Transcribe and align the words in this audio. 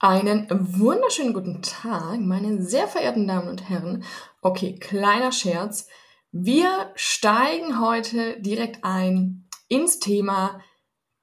Einen 0.00 0.48
wunderschönen 0.50 1.32
guten 1.32 1.62
Tag, 1.62 2.18
meine 2.18 2.60
sehr 2.62 2.88
verehrten 2.88 3.28
Damen 3.28 3.48
und 3.48 3.68
Herren. 3.68 4.02
Okay, 4.42 4.74
kleiner 4.74 5.30
Scherz. 5.30 5.86
Wir 6.32 6.90
steigen 6.96 7.80
heute 7.80 8.40
direkt 8.40 8.82
ein 8.82 9.48
ins 9.68 10.00
Thema 10.00 10.60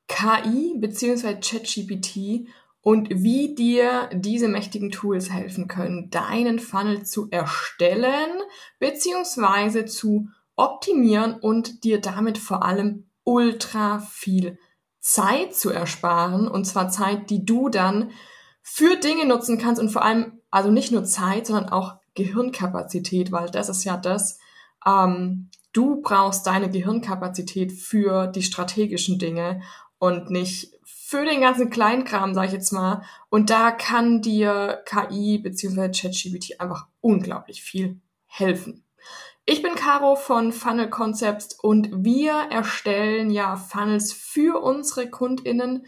KI 0.07 0.75
bzw. 0.77 1.35
ChatGPT 1.35 2.47
und 2.81 3.09
wie 3.09 3.55
dir 3.55 4.09
diese 4.13 4.47
mächtigen 4.47 4.89
Tools 4.89 5.29
helfen 5.29 5.67
können, 5.67 6.09
deinen 6.09 6.57
Funnel 6.57 7.03
zu 7.03 7.29
erstellen 7.29 8.41
bzw. 8.79 9.85
zu 9.85 10.29
optimieren 10.55 11.33
und 11.33 11.83
dir 11.83 11.99
damit 11.99 12.37
vor 12.37 12.63
allem 12.63 13.09
ultra 13.25 13.99
viel 13.99 14.57
Zeit 15.01 15.55
zu 15.55 15.71
ersparen. 15.71 16.47
Und 16.47 16.65
zwar 16.65 16.89
Zeit, 16.89 17.29
die 17.29 17.45
du 17.45 17.67
dann 17.67 18.11
für 18.61 18.95
Dinge 18.97 19.25
nutzen 19.25 19.57
kannst 19.57 19.81
und 19.81 19.89
vor 19.89 20.03
allem, 20.03 20.39
also 20.49 20.71
nicht 20.71 20.91
nur 20.91 21.03
Zeit, 21.03 21.47
sondern 21.47 21.69
auch 21.69 21.95
Gehirnkapazität, 22.13 23.31
weil 23.31 23.49
das 23.49 23.69
ist 23.69 23.83
ja 23.83 23.97
das, 23.97 24.39
ähm, 24.85 25.49
du 25.73 26.01
brauchst 26.01 26.45
deine 26.47 26.69
Gehirnkapazität 26.69 27.71
für 27.71 28.27
die 28.27 28.43
strategischen 28.43 29.19
Dinge 29.19 29.61
und 29.99 30.29
nicht 30.29 30.73
für 30.83 31.25
den 31.25 31.41
ganzen 31.41 31.69
Kleinkram, 31.69 32.33
sag 32.33 32.47
ich 32.47 32.53
jetzt 32.53 32.71
mal. 32.71 33.03
Und 33.29 33.49
da 33.49 33.71
kann 33.71 34.21
dir 34.21 34.81
KI 34.85 35.39
bzw. 35.39 35.89
ChatGPT 35.91 36.59
einfach 36.59 36.87
unglaublich 37.01 37.61
viel 37.61 37.99
helfen. 38.27 38.85
Ich 39.45 39.61
bin 39.61 39.75
Caro 39.75 40.15
von 40.15 40.53
Funnel 40.53 40.89
Concepts 40.89 41.59
und 41.59 41.89
wir 41.91 42.33
erstellen 42.49 43.29
ja 43.29 43.57
Funnels 43.57 44.13
für 44.13 44.61
unsere 44.61 45.09
KundInnen 45.09 45.85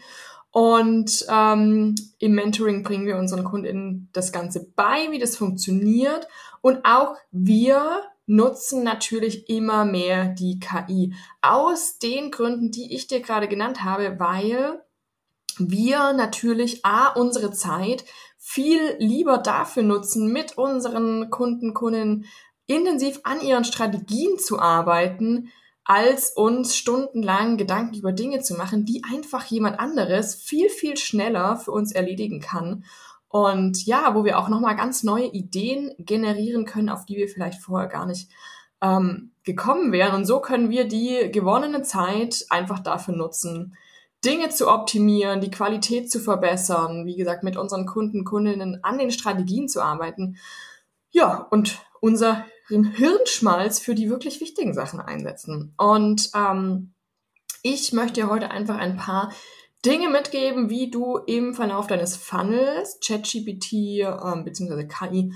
und 0.54 1.26
ähm, 1.28 1.96
im 2.20 2.32
Mentoring 2.36 2.84
bringen 2.84 3.06
wir 3.06 3.16
unseren 3.16 3.42
KundInnen 3.42 4.08
das 4.12 4.30
Ganze 4.30 4.64
bei, 4.76 5.10
wie 5.10 5.18
das 5.18 5.36
funktioniert. 5.36 6.28
Und 6.60 6.84
auch 6.84 7.16
wir 7.32 8.02
nutzen 8.26 8.84
natürlich 8.84 9.48
immer 9.48 9.84
mehr 9.84 10.28
die 10.28 10.60
KI. 10.60 11.12
Aus 11.42 11.98
den 11.98 12.30
Gründen, 12.30 12.70
die 12.70 12.94
ich 12.94 13.08
dir 13.08 13.18
gerade 13.18 13.48
genannt 13.48 13.82
habe, 13.82 14.20
weil 14.20 14.80
wir 15.58 16.12
natürlich 16.12 16.84
A, 16.84 17.08
unsere 17.08 17.50
Zeit 17.50 18.04
viel 18.38 18.94
lieber 19.00 19.38
dafür 19.38 19.82
nutzen, 19.82 20.32
mit 20.32 20.56
unseren 20.56 21.30
Kunden, 21.30 21.74
Kundinnen 21.74 22.26
intensiv 22.66 23.18
an 23.24 23.40
ihren 23.40 23.64
Strategien 23.64 24.38
zu 24.38 24.60
arbeiten, 24.60 25.50
als 25.84 26.30
uns 26.30 26.76
stundenlang 26.76 27.56
Gedanken 27.56 27.94
über 27.94 28.12
Dinge 28.12 28.40
zu 28.40 28.54
machen, 28.54 28.84
die 28.84 29.02
einfach 29.04 29.44
jemand 29.44 29.78
anderes 29.78 30.34
viel, 30.34 30.70
viel 30.70 30.96
schneller 30.96 31.56
für 31.56 31.72
uns 31.72 31.92
erledigen 31.92 32.40
kann. 32.40 32.84
Und 33.28 33.84
ja, 33.84 34.14
wo 34.14 34.24
wir 34.24 34.38
auch 34.38 34.48
nochmal 34.48 34.76
ganz 34.76 35.02
neue 35.02 35.26
Ideen 35.26 35.92
generieren 35.98 36.64
können, 36.64 36.88
auf 36.88 37.04
die 37.04 37.16
wir 37.16 37.28
vielleicht 37.28 37.60
vorher 37.60 37.88
gar 37.88 38.06
nicht 38.06 38.30
ähm, 38.80 39.32
gekommen 39.44 39.92
wären. 39.92 40.14
Und 40.14 40.24
so 40.24 40.40
können 40.40 40.70
wir 40.70 40.86
die 40.86 41.30
gewonnene 41.32 41.82
Zeit 41.82 42.46
einfach 42.48 42.78
dafür 42.78 43.14
nutzen, 43.14 43.76
Dinge 44.24 44.48
zu 44.48 44.70
optimieren, 44.70 45.40
die 45.40 45.50
Qualität 45.50 46.10
zu 46.10 46.18
verbessern, 46.18 47.04
wie 47.04 47.16
gesagt, 47.16 47.44
mit 47.44 47.58
unseren 47.58 47.84
Kunden, 47.84 48.24
Kundinnen 48.24 48.82
an 48.82 48.96
den 48.96 49.10
Strategien 49.10 49.68
zu 49.68 49.82
arbeiten. 49.82 50.38
Ja, 51.10 51.46
und 51.50 51.78
unser 52.00 52.44
Hirnschmalz 52.68 53.80
für 53.80 53.94
die 53.94 54.08
wirklich 54.08 54.40
wichtigen 54.40 54.74
Sachen 54.74 55.00
einsetzen. 55.00 55.74
Und 55.76 56.30
ähm, 56.34 56.94
ich 57.62 57.92
möchte 57.92 58.20
dir 58.20 58.30
heute 58.30 58.50
einfach 58.50 58.76
ein 58.76 58.96
paar 58.96 59.32
Dinge 59.84 60.08
mitgeben, 60.08 60.70
wie 60.70 60.90
du 60.90 61.18
im 61.18 61.54
Verlauf 61.54 61.86
deines 61.86 62.16
Funnels 62.16 62.98
ChatGPT 63.06 63.72
ähm, 64.00 64.44
bzw. 64.44 64.86
KI 64.86 65.32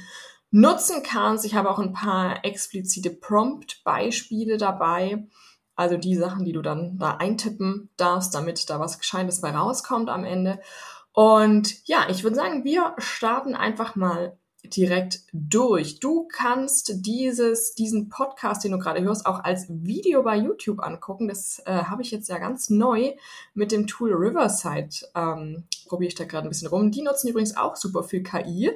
nutzen 0.50 1.02
kannst. 1.02 1.44
Ich 1.44 1.54
habe 1.54 1.70
auch 1.70 1.78
ein 1.78 1.92
paar 1.92 2.44
explizite 2.44 3.10
Prompt-Beispiele 3.10 4.56
dabei. 4.56 5.26
Also 5.74 5.96
die 5.96 6.16
Sachen, 6.16 6.44
die 6.44 6.52
du 6.52 6.62
dann 6.62 6.98
da 6.98 7.16
eintippen 7.16 7.90
darfst, 7.96 8.34
damit 8.34 8.68
da 8.70 8.80
was 8.80 8.98
Gescheites 8.98 9.40
bei 9.40 9.50
rauskommt 9.50 10.08
am 10.08 10.24
Ende. 10.24 10.60
Und 11.12 11.86
ja, 11.86 12.06
ich 12.08 12.22
würde 12.22 12.36
sagen, 12.36 12.64
wir 12.64 12.94
starten 12.98 13.54
einfach 13.54 13.96
mal 13.96 14.38
direkt 14.64 15.20
durch. 15.32 16.00
Du 16.00 16.26
kannst 16.30 17.06
dieses, 17.06 17.74
diesen 17.74 18.08
Podcast, 18.08 18.64
den 18.64 18.72
du 18.72 18.78
gerade 18.78 19.02
hörst, 19.02 19.26
auch 19.26 19.44
als 19.44 19.66
Video 19.68 20.22
bei 20.22 20.36
YouTube 20.36 20.80
angucken. 20.80 21.28
Das 21.28 21.62
äh, 21.64 21.84
habe 21.84 22.02
ich 22.02 22.10
jetzt 22.10 22.28
ja 22.28 22.38
ganz 22.38 22.68
neu 22.68 23.12
mit 23.54 23.72
dem 23.72 23.86
Tool 23.86 24.12
Riverside. 24.12 24.90
Ähm, 25.14 25.64
Probiere 25.86 26.08
ich 26.08 26.14
da 26.14 26.24
gerade 26.24 26.46
ein 26.46 26.50
bisschen 26.50 26.68
rum. 26.68 26.90
Die 26.90 27.02
nutzen 27.02 27.28
übrigens 27.28 27.56
auch 27.56 27.76
super 27.76 28.02
viel 28.02 28.22
KI. 28.22 28.70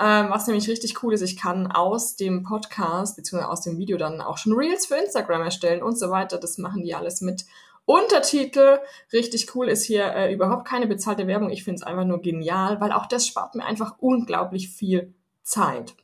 Ähm, 0.00 0.30
was 0.30 0.46
nämlich 0.46 0.68
richtig 0.68 1.02
cool 1.02 1.12
ist, 1.12 1.22
ich 1.22 1.36
kann 1.36 1.70
aus 1.70 2.16
dem 2.16 2.42
Podcast 2.42 3.16
bzw. 3.16 3.44
aus 3.44 3.62
dem 3.62 3.78
Video 3.78 3.96
dann 3.96 4.20
auch 4.20 4.38
schon 4.38 4.52
Reels 4.52 4.86
für 4.86 4.96
Instagram 4.96 5.42
erstellen 5.42 5.82
und 5.82 5.98
so 5.98 6.10
weiter. 6.10 6.38
Das 6.38 6.58
machen 6.58 6.82
die 6.82 6.94
alles 6.94 7.20
mit 7.20 7.44
Untertitel. 7.84 8.80
Richtig 9.12 9.54
cool 9.54 9.68
ist 9.68 9.84
hier 9.84 10.04
äh, 10.14 10.32
überhaupt 10.32 10.66
keine 10.66 10.86
bezahlte 10.86 11.26
Werbung. 11.26 11.50
Ich 11.50 11.64
finde 11.64 11.76
es 11.76 11.82
einfach 11.82 12.04
nur 12.04 12.20
genial, 12.20 12.80
weil 12.80 12.92
auch 12.92 13.06
das 13.06 13.26
spart 13.26 13.54
mir 13.54 13.64
einfach 13.64 13.96
unglaublich 13.98 14.68
viel 14.68 15.14
Zeit. 15.48 15.94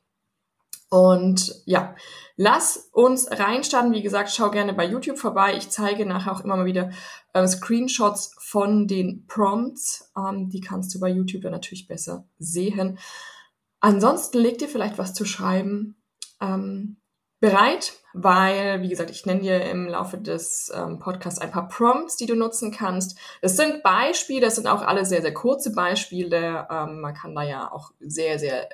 Und 0.91 1.63
ja, 1.65 1.97
lass 2.37 2.89
uns 2.93 3.29
reinstarten. 3.29 3.93
Wie 3.93 4.03
gesagt, 4.03 4.31
schau 4.31 4.51
gerne 4.51 4.75
bei 4.75 4.87
YouTube 4.87 5.19
vorbei. 5.19 5.57
Ich 5.57 5.71
zeige 5.71 6.07
nachher 6.07 6.33
auch 6.33 6.45
immer 6.45 6.57
mal 6.57 6.67
wieder 6.67 6.91
äh, 7.33 7.47
Screenshots 7.49 8.35
von 8.39 8.87
den 8.87 9.27
Prompts. 9.27 10.13
Ähm, 10.17 10.51
die 10.51 10.61
kannst 10.61 10.95
du 10.95 11.01
bei 11.01 11.09
YouTube 11.09 11.43
dann 11.43 11.53
natürlich 11.53 11.89
besser 11.89 12.29
sehen. 12.39 12.99
Ansonsten 13.81 14.39
leg 14.39 14.59
dir 14.59 14.69
vielleicht 14.69 14.97
was 14.97 15.15
zu 15.15 15.25
schreiben 15.25 15.97
ähm, 16.41 16.99
bereit, 17.41 17.95
weil, 18.13 18.81
wie 18.81 18.89
gesagt, 18.89 19.11
ich 19.11 19.27
nenne 19.27 19.41
dir 19.41 19.65
im 19.65 19.89
Laufe 19.89 20.17
des 20.17 20.73
ähm, 20.75 20.99
Podcasts 21.01 21.41
ein 21.41 21.51
paar 21.51 21.69
Prompts, 21.69 22.17
die 22.17 22.27
du 22.27 22.37
nutzen 22.37 22.71
kannst. 22.71 23.19
Das 23.43 23.57
sind 23.57 23.83
Beispiele, 23.83 24.41
das 24.41 24.55
sind 24.55 24.69
auch 24.69 24.83
alle 24.83 25.05
sehr, 25.05 25.23
sehr 25.23 25.35
kurze 25.35 25.73
Beispiele. 25.73 26.69
Ähm, 26.71 27.01
man 27.01 27.15
kann 27.15 27.35
da 27.35 27.43
ja 27.43 27.73
auch 27.73 27.91
sehr, 27.99 28.39
sehr 28.39 28.69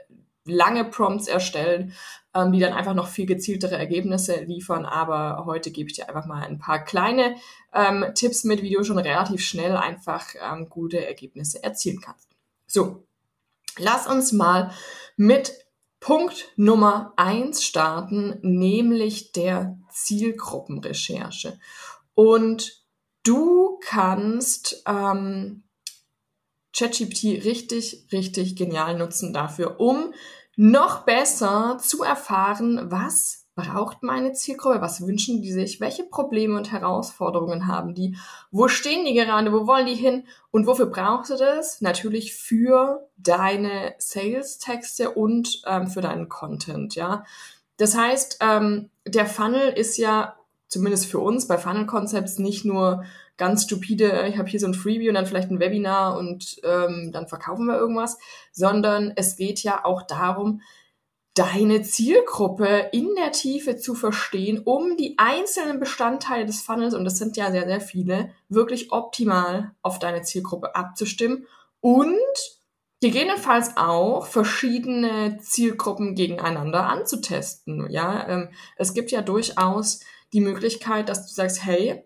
lange 0.45 0.85
Prompts 0.85 1.29
erstellen, 1.29 1.93
ähm, 2.35 2.53
die 2.53 2.61
dann 2.61 2.73
einfach 2.73 2.95
noch 2.95 3.09
viel 3.09 3.27
gezieltere 3.27 3.77
Ergebnisse 3.77 4.43
liefern. 4.45 4.85
Aber 4.85 5.45
heute 5.47 5.71
gebe 5.71 5.89
ich 5.89 5.97
dir 5.97 6.09
einfach 6.09 6.27
mal 6.27 6.43
ein 6.43 6.59
paar 6.59 6.85
kleine 6.85 7.37
ähm, 7.73 8.07
Tipps 8.15 8.45
mit, 8.45 8.63
wie 8.63 8.75
du 8.75 8.85
schon 8.85 8.99
relativ 8.99 9.43
schnell 9.43 9.77
einfach 9.77 10.27
ähm, 10.41 10.69
gute 10.69 11.05
Ergebnisse 11.05 11.63
erzielen 11.63 12.01
kannst. 12.01 12.29
So, 12.67 13.07
lass 13.79 14.07
uns 14.07 14.33
mal 14.33 14.73
mit 15.17 15.53
Punkt 16.01 16.53
Nummer 16.57 17.13
eins 17.17 17.63
starten, 17.63 18.39
nämlich 18.41 19.33
der 19.33 19.79
Zielgruppenrecherche. 19.91 21.59
Und 22.15 22.85
du 23.23 23.79
kannst 23.83 24.83
ähm, 24.87 25.65
ChatGPT 26.75 27.45
richtig, 27.45 28.07
richtig 28.13 28.57
genial 28.57 28.97
nutzen 28.97 29.33
dafür, 29.33 29.81
um 29.81 30.13
noch 30.57 31.05
besser 31.05 31.79
zu 31.81 32.03
erfahren, 32.03 32.91
was 32.91 33.41
braucht 33.55 34.03
meine 34.03 34.33
Zielgruppe, 34.33 34.81
was 34.81 35.07
wünschen 35.07 35.43
die 35.43 35.53
sich, 35.53 35.81
welche 35.81 36.05
Probleme 36.05 36.57
und 36.57 36.73
Herausforderungen 36.73 37.67
haben 37.67 37.95
die, 37.95 38.17
wo 38.51 38.69
stehen 38.69 39.05
die 39.05 39.15
gerade, 39.15 39.53
wo 39.53 39.67
wollen 39.67 39.87
die 39.87 39.95
hin 39.95 40.25
und 40.51 40.67
wofür 40.67 40.87
brauchst 40.87 41.31
du 41.31 41.37
das? 41.37 41.81
Natürlich 41.81 42.35
für 42.35 43.09
deine 43.17 43.95
Sales-Texte 43.99 45.11
und 45.11 45.63
ähm, 45.67 45.89
für 45.89 46.01
deinen 46.01 46.29
Content, 46.29 46.95
ja. 46.95 47.25
Das 47.77 47.97
heißt, 47.97 48.39
ähm, 48.41 48.91
der 49.07 49.27
Funnel 49.27 49.73
ist 49.73 49.97
ja 49.97 50.37
zumindest 50.69 51.07
für 51.07 51.19
uns 51.19 51.49
bei 51.49 51.59
Funnel 51.59 51.87
Concepts 51.87 52.39
nicht 52.39 52.65
nur 52.65 53.05
ganz 53.41 53.65
stupide, 53.65 54.29
ich 54.29 54.39
habe 54.39 54.49
hier 54.49 54.61
so 54.61 54.67
ein 54.67 54.75
Freebie 54.75 55.09
und 55.09 55.15
dann 55.15 55.27
vielleicht 55.27 55.51
ein 55.51 55.59
Webinar 55.59 56.17
und 56.19 56.61
ähm, 56.63 57.11
dann 57.11 57.27
verkaufen 57.27 57.67
wir 57.67 57.79
irgendwas, 57.79 58.19
sondern 58.53 59.13
es 59.17 59.35
geht 59.35 59.63
ja 59.63 59.85
auch 59.85 60.03
darum, 60.03 60.61
deine 61.35 61.81
Zielgruppe 61.81 62.91
in 62.93 63.15
der 63.17 63.33
Tiefe 63.33 63.77
zu 63.77 63.95
verstehen, 63.95 64.61
um 64.63 64.99
die 64.99 65.15
einzelnen 65.17 65.81
Bestandteile 65.81 66.45
des 66.45 66.61
Funnels, 66.61 66.93
und 66.93 67.05
das 67.05 67.17
sind 67.17 67.39
ja 67.39 67.51
sehr, 67.51 67.67
sehr 67.67 67.81
viele, 67.81 68.31
wirklich 68.51 68.93
optimal 68.93 69.73
auf 69.81 69.99
deine 69.99 70.21
Zielgruppe 70.21 70.75
abzustimmen 70.75 71.47
und 71.81 72.19
gegebenenfalls 73.01 73.79
auch 73.79 74.27
verschiedene 74.27 75.39
Zielgruppen 75.41 76.15
gegeneinander 76.15 76.87
anzutesten. 76.87 77.91
Ja, 77.91 78.29
ähm, 78.29 78.51
es 78.77 78.93
gibt 78.93 79.11
ja 79.11 79.23
durchaus 79.23 80.01
die 80.35 80.43
Möglichkeit, 80.43 81.09
dass 81.09 81.27
du 81.27 81.33
sagst, 81.33 81.65
hey, 81.65 82.05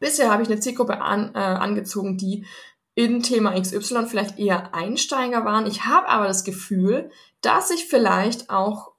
bisher 0.00 0.30
habe 0.30 0.42
ich 0.42 0.48
eine 0.48 0.60
Zielgruppe 0.60 1.00
an, 1.00 1.34
äh, 1.34 1.38
angezogen, 1.38 2.16
die 2.16 2.46
in 2.94 3.22
Thema 3.22 3.60
XY 3.60 4.06
vielleicht 4.06 4.38
eher 4.38 4.74
Einsteiger 4.74 5.44
waren. 5.44 5.66
Ich 5.66 5.84
habe 5.84 6.08
aber 6.08 6.26
das 6.26 6.44
Gefühl, 6.44 7.10
dass 7.42 7.70
ich 7.70 7.86
vielleicht 7.86 8.48
auch, 8.48 8.92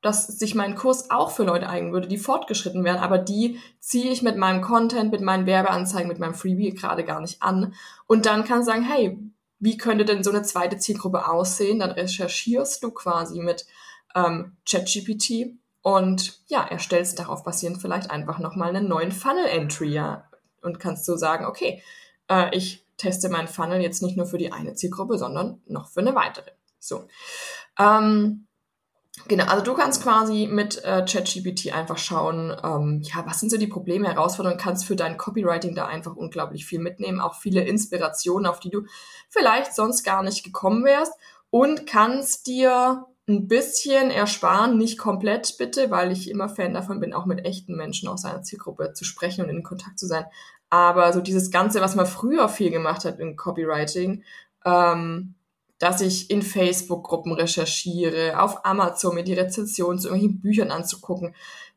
dass 0.00 0.26
sich 0.26 0.54
mein 0.54 0.76
Kurs 0.76 1.10
auch 1.10 1.32
für 1.32 1.44
Leute 1.44 1.68
eignen 1.68 1.92
würde, 1.92 2.08
die 2.08 2.18
fortgeschritten 2.18 2.84
wären, 2.84 2.98
aber 2.98 3.18
die 3.18 3.58
ziehe 3.80 4.12
ich 4.12 4.22
mit 4.22 4.36
meinem 4.36 4.62
Content, 4.62 5.10
mit 5.10 5.20
meinen 5.20 5.46
Werbeanzeigen, 5.46 6.08
mit 6.08 6.20
meinem 6.20 6.34
Freebie 6.34 6.74
gerade 6.74 7.04
gar 7.04 7.20
nicht 7.20 7.42
an. 7.42 7.74
Und 8.06 8.26
dann 8.26 8.44
kann 8.44 8.60
ich 8.60 8.66
sagen, 8.66 8.82
hey, 8.82 9.18
wie 9.58 9.76
könnte 9.76 10.04
denn 10.04 10.24
so 10.24 10.30
eine 10.30 10.42
zweite 10.42 10.78
Zielgruppe 10.78 11.28
aussehen? 11.28 11.80
Dann 11.80 11.92
recherchierst 11.92 12.82
du 12.82 12.90
quasi 12.90 13.40
mit 13.40 13.66
ähm, 14.14 14.56
ChatGPT 14.68 15.56
und 15.82 16.40
ja, 16.46 16.62
erstellst 16.62 17.18
darauf 17.18 17.44
basierend 17.44 17.80
vielleicht 17.80 18.10
einfach 18.10 18.38
nochmal 18.38 18.70
einen 18.70 18.88
neuen 18.88 19.12
Funnel-Entry, 19.12 19.88
ja. 19.88 20.28
Und 20.62 20.78
kannst 20.78 21.04
so 21.04 21.16
sagen, 21.16 21.44
okay, 21.44 21.82
äh, 22.28 22.56
ich 22.56 22.86
teste 22.96 23.28
meinen 23.28 23.48
Funnel 23.48 23.80
jetzt 23.80 24.02
nicht 24.02 24.16
nur 24.16 24.26
für 24.26 24.38
die 24.38 24.52
eine 24.52 24.74
Zielgruppe, 24.74 25.18
sondern 25.18 25.60
noch 25.66 25.88
für 25.88 26.00
eine 26.00 26.14
weitere. 26.14 26.52
So. 26.78 27.08
Ähm, 27.78 28.46
Genau, 29.28 29.44
also 29.44 29.62
du 29.62 29.74
kannst 29.74 30.02
quasi 30.02 30.48
mit 30.50 30.82
äh, 30.84 31.04
ChatGPT 31.04 31.72
einfach 31.74 31.98
schauen, 31.98 32.56
ähm, 32.64 33.02
ja, 33.02 33.24
was 33.26 33.40
sind 33.40 33.50
so 33.50 33.58
die 33.58 33.66
Probleme, 33.66 34.08
Herausforderungen, 34.08 34.58
kannst 34.58 34.86
für 34.86 34.96
dein 34.96 35.18
Copywriting 35.18 35.74
da 35.74 35.86
einfach 35.86 36.16
unglaublich 36.16 36.64
viel 36.64 36.80
mitnehmen, 36.80 37.20
auch 37.20 37.34
viele 37.34 37.62
Inspirationen, 37.62 38.46
auf 38.46 38.58
die 38.58 38.70
du 38.70 38.86
vielleicht 39.28 39.74
sonst 39.74 40.02
gar 40.02 40.22
nicht 40.22 40.44
gekommen 40.44 40.84
wärst 40.84 41.12
und 41.50 41.86
kannst 41.86 42.46
dir 42.46 43.06
ein 43.28 43.46
bisschen 43.46 44.10
ersparen, 44.10 44.78
nicht 44.78 44.98
komplett 44.98 45.56
bitte, 45.58 45.90
weil 45.90 46.10
ich 46.10 46.28
immer 46.28 46.48
Fan 46.48 46.74
davon 46.74 47.00
bin, 47.00 47.14
auch 47.14 47.26
mit 47.26 47.44
echten 47.44 47.76
Menschen 47.76 48.08
aus 48.08 48.22
seiner 48.22 48.42
Zielgruppe 48.42 48.92
zu 48.94 49.04
sprechen 49.04 49.44
und 49.44 49.50
in 49.50 49.62
Kontakt 49.62 49.98
zu 49.98 50.06
sein. 50.06 50.24
Aber 50.70 51.12
so 51.12 51.20
dieses 51.20 51.50
Ganze, 51.50 51.80
was 51.80 51.94
man 51.94 52.06
früher 52.06 52.48
viel 52.48 52.70
gemacht 52.70 53.04
hat 53.04 53.20
im 53.20 53.36
Copywriting, 53.36 54.24
ähm, 54.64 55.34
dass 55.78 56.00
ich 56.00 56.30
in 56.30 56.42
Facebook-Gruppen 56.42 57.32
recherchiere, 57.32 58.40
auf 58.40 58.64
Amazon 58.64 59.14
mir 59.14 59.24
die 59.24 59.34
Rezensionen 59.34 59.98
zu 59.98 60.08
irgendwelchen 60.08 60.40
Büchern 60.40 60.70
anzugucken. 60.70 61.34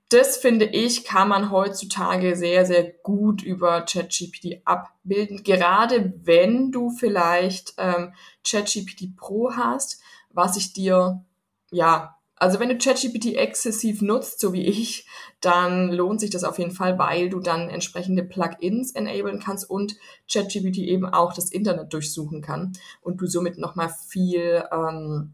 Das 0.10 0.38
finde 0.38 0.66
ich, 0.66 1.04
kann 1.04 1.28
man 1.28 1.50
heutzutage 1.50 2.36
sehr, 2.36 2.66
sehr 2.66 2.84
gut 2.84 3.42
über 3.42 3.82
ChatGPT 3.82 4.62
abbilden. 4.64 5.44
Gerade 5.44 6.14
wenn 6.24 6.72
du 6.72 6.92
vielleicht 6.92 7.74
ähm, 7.78 8.14
ChatGPT 8.48 9.16
Pro 9.16 9.54
hast, 9.56 10.00
was 10.30 10.58
ich 10.58 10.74
dir 10.74 11.26
ja 11.72 12.16
also 12.38 12.60
wenn 12.60 12.70
du 12.70 12.78
ChatGPT 12.78 13.36
exzessiv 13.36 14.02
nutzt, 14.02 14.40
so 14.40 14.52
wie 14.52 14.66
ich, 14.66 15.08
dann 15.40 15.92
lohnt 15.92 16.20
sich 16.20 16.30
das 16.30 16.44
auf 16.44 16.60
jeden 16.60 16.72
Fall, 16.72 17.00
weil 17.00 17.30
du 17.30 17.40
dann 17.40 17.70
entsprechende 17.70 18.24
Plugins 18.24 18.92
enablen 18.92 19.40
kannst 19.40 19.70
und 19.70 19.96
ChatGPT 20.32 20.80
eben 20.80 21.06
auch 21.06 21.34
das 21.34 21.52
Internet 21.52 21.94
durchsuchen 21.94 22.42
kann 22.42 22.74
und 23.02 23.22
du 23.22 23.28
somit 23.28 23.58
nochmal 23.58 23.94
viel 24.10 24.64
ähm, 24.72 25.34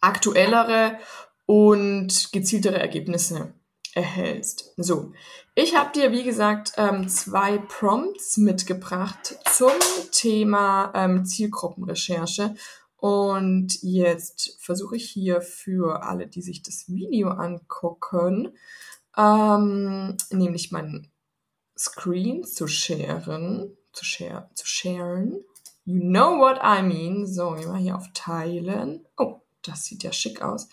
aktuellere 0.00 0.98
und 1.46 2.30
gezieltere 2.32 2.78
Ergebnisse 2.78 3.54
erhältst. 3.94 4.74
So, 4.76 5.12
ich 5.54 5.74
habe 5.74 5.92
dir, 5.92 6.12
wie 6.12 6.24
gesagt, 6.24 6.72
ähm, 6.76 7.08
zwei 7.08 7.56
Prompts 7.56 8.36
mitgebracht 8.36 9.38
zum 9.50 9.72
Thema 10.12 10.92
ähm, 10.94 11.24
Zielgruppenrecherche 11.24 12.54
und 13.06 13.80
jetzt 13.82 14.56
versuche 14.58 14.96
ich 14.96 15.08
hier 15.08 15.40
für 15.40 16.02
alle, 16.02 16.26
die 16.26 16.42
sich 16.42 16.62
das 16.62 16.88
Video 16.88 17.28
angucken, 17.28 18.56
ähm, 19.16 20.16
nämlich 20.32 20.72
meinen 20.72 21.12
Screen 21.78 22.42
zu 22.42 22.66
sharen, 22.66 23.76
zu, 23.92 24.04
share, 24.04 24.50
zu 24.54 24.66
sharen. 24.66 25.44
You 25.84 26.00
know 26.00 26.40
what 26.40 26.58
I 26.64 26.82
mean. 26.82 27.28
So, 27.28 27.52
gehen 27.52 27.70
wir 27.70 27.78
hier 27.78 27.94
auf 27.94 28.08
Teilen. 28.12 29.06
Oh, 29.16 29.36
das 29.62 29.84
sieht 29.84 30.02
ja 30.02 30.12
schick 30.12 30.42
aus. 30.42 30.68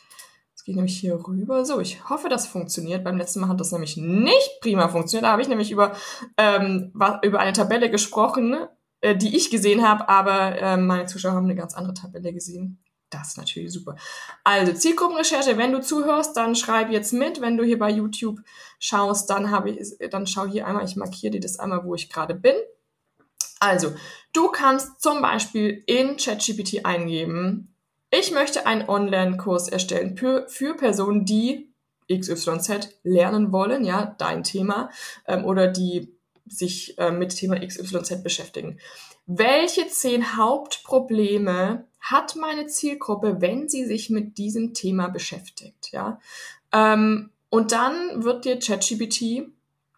Jetzt 0.50 0.64
gehe 0.64 0.74
ich 0.74 0.78
nämlich 0.78 1.00
hier 1.00 1.24
rüber. 1.28 1.66
So, 1.66 1.80
ich 1.80 2.10
hoffe, 2.10 2.30
das 2.30 2.48
funktioniert. 2.48 3.04
Beim 3.04 3.18
letzten 3.18 3.42
Mal 3.42 3.50
hat 3.50 3.60
das 3.60 3.72
nämlich 3.72 3.96
nicht 3.96 4.60
prima 4.62 4.88
funktioniert. 4.88 5.26
Da 5.26 5.34
habe 5.34 5.44
ich 5.44 5.50
nämlich 5.50 5.70
über, 5.70 5.96
ähm, 6.38 6.94
über 7.22 7.40
eine 7.40 7.54
Tabelle 7.54 7.92
gesprochen, 7.92 8.58
äh, 9.04 9.18
die 9.18 9.36
ich 9.36 9.52
gesehen 9.52 9.86
habe, 9.86 10.08
aber 10.08 10.58
äh, 10.58 10.78
meine 10.78 11.06
Zuschauer 11.06 11.34
haben 11.34 11.44
eine 11.44 11.56
ganz 11.56 11.74
andere 11.74 11.94
Tabelle 11.94 12.32
gesehen. 12.32 12.82
Das 13.10 13.30
ist 13.30 13.38
natürlich 13.38 13.74
super. 13.74 13.98
Also 14.46 14.72
Zielgruppenrecherche, 14.72 15.58
wenn 15.58 15.74
du 15.74 15.82
zuhörst, 15.82 16.38
dann 16.38 16.56
schreib 16.56 16.90
jetzt 16.90 17.12
mit. 17.12 17.42
Wenn 17.42 17.58
du 17.58 17.66
hier 17.66 17.78
bei 17.78 17.92
YouTube 17.92 18.40
schaust, 18.80 19.30
dann 19.30 19.52
habe 19.52 19.72
ich, 19.72 19.98
dann 20.10 20.26
schau 20.26 20.46
hier 20.46 20.66
einmal, 20.66 20.86
ich 20.86 20.96
markiere 20.96 21.32
dir 21.32 21.42
das 21.42 21.60
einmal, 21.60 21.84
wo 21.84 21.94
ich 21.96 22.10
gerade 22.10 22.34
bin. 22.34 22.56
Also, 23.60 23.94
du 24.32 24.48
kannst 24.48 25.02
zum 25.02 25.22
Beispiel 25.22 25.84
in 25.86 26.16
ChatGPT 26.16 26.86
eingeben, 26.86 27.76
ich 28.10 28.32
möchte 28.32 28.66
einen 28.66 28.88
Online-Kurs 28.88 29.68
erstellen 29.68 30.16
für, 30.16 30.48
für 30.48 30.76
Personen, 30.76 31.26
die 31.26 31.74
XYZ 32.10 33.00
lernen 33.04 33.52
wollen, 33.52 33.84
ja, 33.84 34.16
dein 34.18 34.44
Thema, 34.44 34.90
ähm, 35.28 35.46
oder 35.46 35.68
die 35.68 36.13
sich 36.46 36.98
äh, 36.98 37.12
mit 37.12 37.36
Thema 37.36 37.60
XYZ 37.60 38.24
beschäftigen. 38.24 38.80
Welche 39.26 39.88
zehn 39.88 40.36
Hauptprobleme 40.38 41.86
hat 42.00 42.36
meine 42.36 42.68
Zielgruppe, 42.68 43.38
wenn 43.40 43.70
sie 43.70 43.86
sich 43.86 44.10
mit 44.10 44.38
diesem 44.38 44.74
Thema 44.74 45.08
beschäftigt? 45.08 45.92
Ja? 45.92 46.20
Ähm, 46.74 47.30
und 47.50 47.72
dann 47.72 48.24
wird 48.24 48.46
dir 48.46 48.60
ChatGPT 48.60 49.48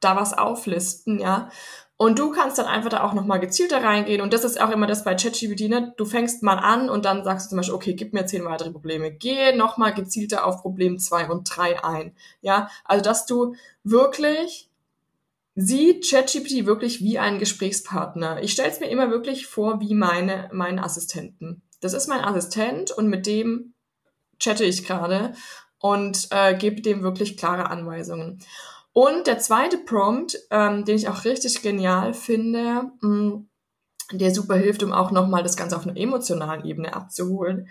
da 0.01 0.15
was 0.15 0.37
auflisten, 0.37 1.19
ja. 1.19 1.49
Und 1.97 2.19
du 2.19 2.31
kannst 2.31 2.57
dann 2.57 2.65
einfach 2.65 2.89
da 2.89 3.03
auch 3.03 3.13
nochmal 3.13 3.39
gezielter 3.39 3.81
reingehen. 3.81 4.19
Und 4.19 4.33
das 4.33 4.43
ist 4.43 4.59
auch 4.59 4.69
immer 4.69 4.85
das 4.85 5.05
bei 5.05 5.15
ChatGPT, 5.15 5.69
ne? 5.69 5.93
Du 5.95 6.03
fängst 6.03 6.43
mal 6.43 6.57
an 6.57 6.89
und 6.89 7.05
dann 7.05 7.23
sagst 7.23 7.45
du 7.45 7.49
zum 7.51 7.57
Beispiel, 7.57 7.75
okay, 7.75 7.93
gib 7.93 8.13
mir 8.13 8.25
zehn 8.25 8.43
weitere 8.43 8.71
Probleme. 8.71 9.11
Gehe 9.11 9.55
nochmal 9.55 9.93
gezielter 9.93 10.45
auf 10.45 10.61
Problem 10.61 10.99
zwei 10.99 11.29
und 11.29 11.45
drei 11.45 11.81
ein. 11.83 12.13
Ja, 12.41 12.69
also 12.83 13.01
dass 13.03 13.25
du 13.25 13.55
wirklich 13.85 14.69
sieht 15.55 16.09
ChatGPT 16.09 16.65
wirklich 16.65 16.99
wie 17.01 17.17
einen 17.17 17.39
Gesprächspartner. 17.39 18.43
Ich 18.43 18.51
stelle 18.51 18.69
es 18.69 18.79
mir 18.81 18.89
immer 18.89 19.09
wirklich 19.09 19.47
vor 19.47 19.79
wie 19.79 19.95
meine, 19.95 20.49
meinen 20.51 20.79
Assistenten. 20.79 21.63
Das 21.79 21.93
ist 21.93 22.07
mein 22.07 22.23
Assistent 22.23 22.91
und 22.91 23.07
mit 23.07 23.25
dem 23.25 23.73
chatte 24.37 24.65
ich 24.65 24.85
gerade 24.85 25.33
und 25.79 26.27
äh, 26.31 26.55
gebe 26.55 26.81
dem 26.81 27.03
wirklich 27.03 27.37
klare 27.37 27.69
Anweisungen. 27.69 28.43
Und 28.91 29.27
der 29.27 29.39
zweite 29.39 29.77
Prompt, 29.77 30.37
ähm, 30.51 30.83
den 30.85 30.95
ich 30.95 31.07
auch 31.07 31.25
richtig 31.25 31.61
genial 31.61 32.13
finde, 32.13 32.91
mh, 33.01 33.09
mm, 33.09 33.49
der 34.11 34.33
super 34.33 34.55
hilft, 34.55 34.83
um 34.83 34.93
auch 34.93 35.11
nochmal 35.11 35.43
das 35.43 35.57
Ganze 35.57 35.75
auf 35.75 35.87
einer 35.87 35.97
emotionalen 35.97 36.65
Ebene 36.65 36.93
abzuholen, 36.93 37.69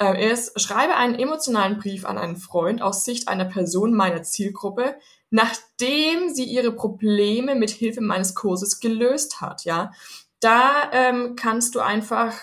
äh, 0.00 0.30
ist, 0.32 0.60
schreibe 0.60 0.96
einen 0.96 1.14
emotionalen 1.14 1.78
Brief 1.78 2.04
an 2.04 2.18
einen 2.18 2.36
Freund 2.36 2.82
aus 2.82 3.04
Sicht 3.04 3.28
einer 3.28 3.46
Person 3.46 3.94
meiner 3.94 4.22
Zielgruppe, 4.22 4.96
nachdem 5.30 6.28
sie 6.32 6.44
ihre 6.44 6.72
Probleme 6.72 7.54
mit 7.54 7.70
Hilfe 7.70 8.00
meines 8.00 8.34
Kurses 8.34 8.80
gelöst 8.80 9.40
hat, 9.40 9.64
ja. 9.64 9.92
Da 10.40 10.90
ähm, 10.92 11.34
kannst 11.34 11.74
du 11.74 11.80
einfach 11.80 12.34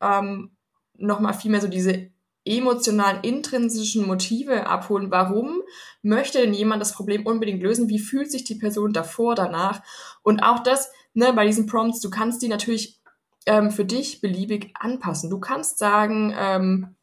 ähm, 0.00 0.56
nochmal 0.96 1.34
viel 1.34 1.50
mehr 1.50 1.60
so 1.60 1.68
diese 1.68 2.10
emotionalen, 2.44 3.22
intrinsischen 3.22 4.06
Motive 4.06 4.66
abholen. 4.66 5.10
Warum 5.10 5.62
möchte 6.02 6.38
denn 6.38 6.54
jemand 6.54 6.80
das 6.80 6.92
Problem 6.92 7.26
unbedingt 7.26 7.62
lösen? 7.62 7.88
Wie 7.88 7.98
fühlt 7.98 8.30
sich 8.30 8.44
die 8.44 8.56
Person 8.56 8.92
davor, 8.92 9.34
danach? 9.34 9.82
Und 10.22 10.42
auch 10.42 10.60
das, 10.60 10.90
ne, 11.14 11.32
bei 11.32 11.46
diesen 11.46 11.66
Prompts, 11.66 12.00
du 12.00 12.10
kannst 12.10 12.42
die 12.42 12.48
natürlich 12.48 13.00
ähm, 13.46 13.70
für 13.70 13.84
dich 13.84 14.20
beliebig 14.20 14.72
anpassen. 14.74 15.30
Du 15.30 15.38
kannst 15.38 15.78
sagen, 15.78 16.34
ähm, 16.36 16.96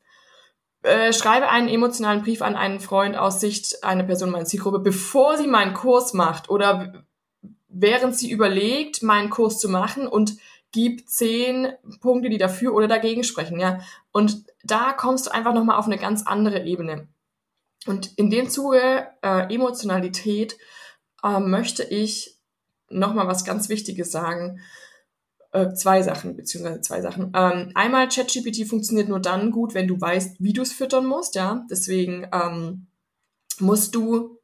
äh, 0.84 1.12
schreibe 1.14 1.50
einen 1.50 1.68
emotionalen 1.68 2.22
Brief 2.22 2.42
an 2.42 2.56
einen 2.56 2.80
Freund 2.80 3.18
aus 3.18 3.40
Sicht 3.40 3.84
einer 3.84 4.04
Person 4.04 4.30
meiner 4.30 4.46
Zielgruppe, 4.46 4.80
bevor 4.80 5.38
sie 5.38 5.48
meinen 5.48 5.74
Kurs 5.74 6.14
macht 6.14 6.50
oder 6.50 7.04
während 7.68 8.16
sie 8.16 8.32
überlegt, 8.32 9.04
meinen 9.04 9.30
Kurs 9.30 9.60
zu 9.60 9.70
machen 9.70 10.08
und 10.08 10.38
gib 10.72 11.08
zehn 11.10 11.74
Punkte, 12.00 12.30
die 12.30 12.38
dafür 12.38 12.74
oder 12.74 12.88
dagegen 12.88 13.24
sprechen, 13.24 13.60
ja. 13.60 13.80
Und 14.12 14.46
da 14.64 14.94
kommst 14.94 15.28
du 15.28 15.32
einfach 15.32 15.54
nochmal 15.54 15.78
auf 15.78 15.86
eine 15.86 15.98
ganz 15.98 16.26
andere 16.26 16.64
Ebene. 16.64 17.08
Und 17.86 18.18
in 18.18 18.30
dem 18.30 18.50
Zuge 18.50 19.08
äh, 19.22 19.54
Emotionalität 19.54 20.58
äh, 21.24 21.40
möchte 21.40 21.84
ich 21.84 22.38
nochmal 22.90 23.28
was 23.28 23.46
ganz 23.46 23.70
Wichtiges 23.70 24.12
sagen 24.12 24.62
äh, 25.52 25.74
zwei 25.74 26.02
Sachen, 26.02 26.36
beziehungsweise 26.36 26.82
zwei 26.82 27.02
Sachen. 27.02 27.32
Ähm, 27.36 27.72
einmal, 27.76 28.08
ChatGPT 28.08 28.68
funktioniert 28.68 29.10
nur 29.10 29.20
dann 29.20 29.52
gut, 29.52 29.74
wenn 29.74 29.88
du 29.88 30.00
weißt, 30.00 30.38
wie 30.40 30.54
du 30.54 30.62
es 30.62 30.74
füttern 30.74 31.06
musst, 31.06 31.36
ja. 31.36 31.66
Deswegen 31.70 32.28
ähm, 32.32 32.88
musst 33.60 33.96
du 33.96 34.38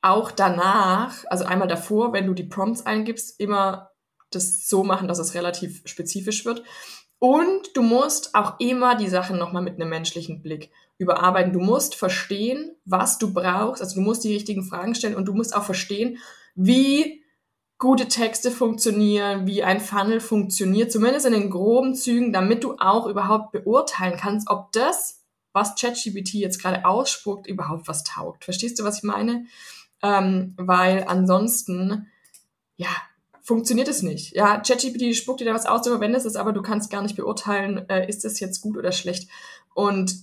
auch 0.00 0.30
danach, 0.30 1.24
also 1.28 1.44
einmal 1.44 1.68
davor, 1.68 2.12
wenn 2.12 2.26
du 2.26 2.34
die 2.34 2.44
Prompts 2.44 2.86
eingibst, 2.86 3.38
immer 3.40 3.90
das 4.30 4.68
so 4.68 4.84
machen, 4.84 5.08
dass 5.08 5.18
es 5.18 5.34
relativ 5.34 5.82
spezifisch 5.84 6.44
wird. 6.44 6.62
Und 7.18 7.76
du 7.76 7.82
musst 7.82 8.34
auch 8.34 8.60
immer 8.60 8.94
die 8.94 9.08
Sachen 9.08 9.38
nochmal 9.38 9.62
mit 9.62 9.74
einem 9.74 9.88
menschlichen 9.88 10.42
Blick 10.42 10.70
überarbeiten. 10.98 11.52
Du 11.52 11.60
musst 11.60 11.94
verstehen, 11.96 12.76
was 12.84 13.18
du 13.18 13.32
brauchst. 13.32 13.82
Also 13.82 13.96
du 13.96 14.02
musst 14.02 14.22
die 14.22 14.32
richtigen 14.32 14.62
Fragen 14.62 14.94
stellen 14.94 15.16
und 15.16 15.26
du 15.26 15.34
musst 15.34 15.54
auch 15.54 15.64
verstehen, 15.64 16.18
wie 16.54 17.24
gute 17.78 18.08
Texte 18.08 18.50
funktionieren, 18.50 19.46
wie 19.46 19.62
ein 19.62 19.80
Funnel 19.80 20.20
funktioniert, 20.20 20.90
zumindest 20.90 21.26
in 21.26 21.32
den 21.32 21.50
groben 21.50 21.94
Zügen, 21.94 22.32
damit 22.32 22.64
du 22.64 22.76
auch 22.78 23.06
überhaupt 23.06 23.52
beurteilen 23.52 24.18
kannst, 24.18 24.50
ob 24.50 24.72
das, 24.72 25.22
was 25.52 25.76
ChatGPT 25.76 26.34
jetzt 26.34 26.60
gerade 26.60 26.84
ausspuckt, 26.84 27.46
überhaupt 27.46 27.86
was 27.86 28.02
taugt. 28.02 28.44
Verstehst 28.44 28.78
du, 28.78 28.84
was 28.84 28.98
ich 28.98 29.04
meine? 29.04 29.46
Ähm, 30.02 30.54
weil 30.56 31.04
ansonsten, 31.06 32.08
ja, 32.76 32.88
funktioniert 33.42 33.88
es 33.88 34.02
nicht. 34.02 34.34
Ja, 34.34 34.58
ChatGPT 34.58 35.14
spuckt 35.14 35.40
dir 35.40 35.44
da 35.44 35.54
was 35.54 35.66
aus, 35.66 35.82
du 35.82 35.90
verwendest 35.90 36.26
es, 36.26 36.36
aber 36.36 36.52
du 36.52 36.62
kannst 36.62 36.90
gar 36.90 37.02
nicht 37.02 37.16
beurteilen, 37.16 37.88
äh, 37.88 38.08
ist 38.08 38.24
das 38.24 38.40
jetzt 38.40 38.60
gut 38.60 38.76
oder 38.76 38.92
schlecht. 38.92 39.30
Und 39.72 40.14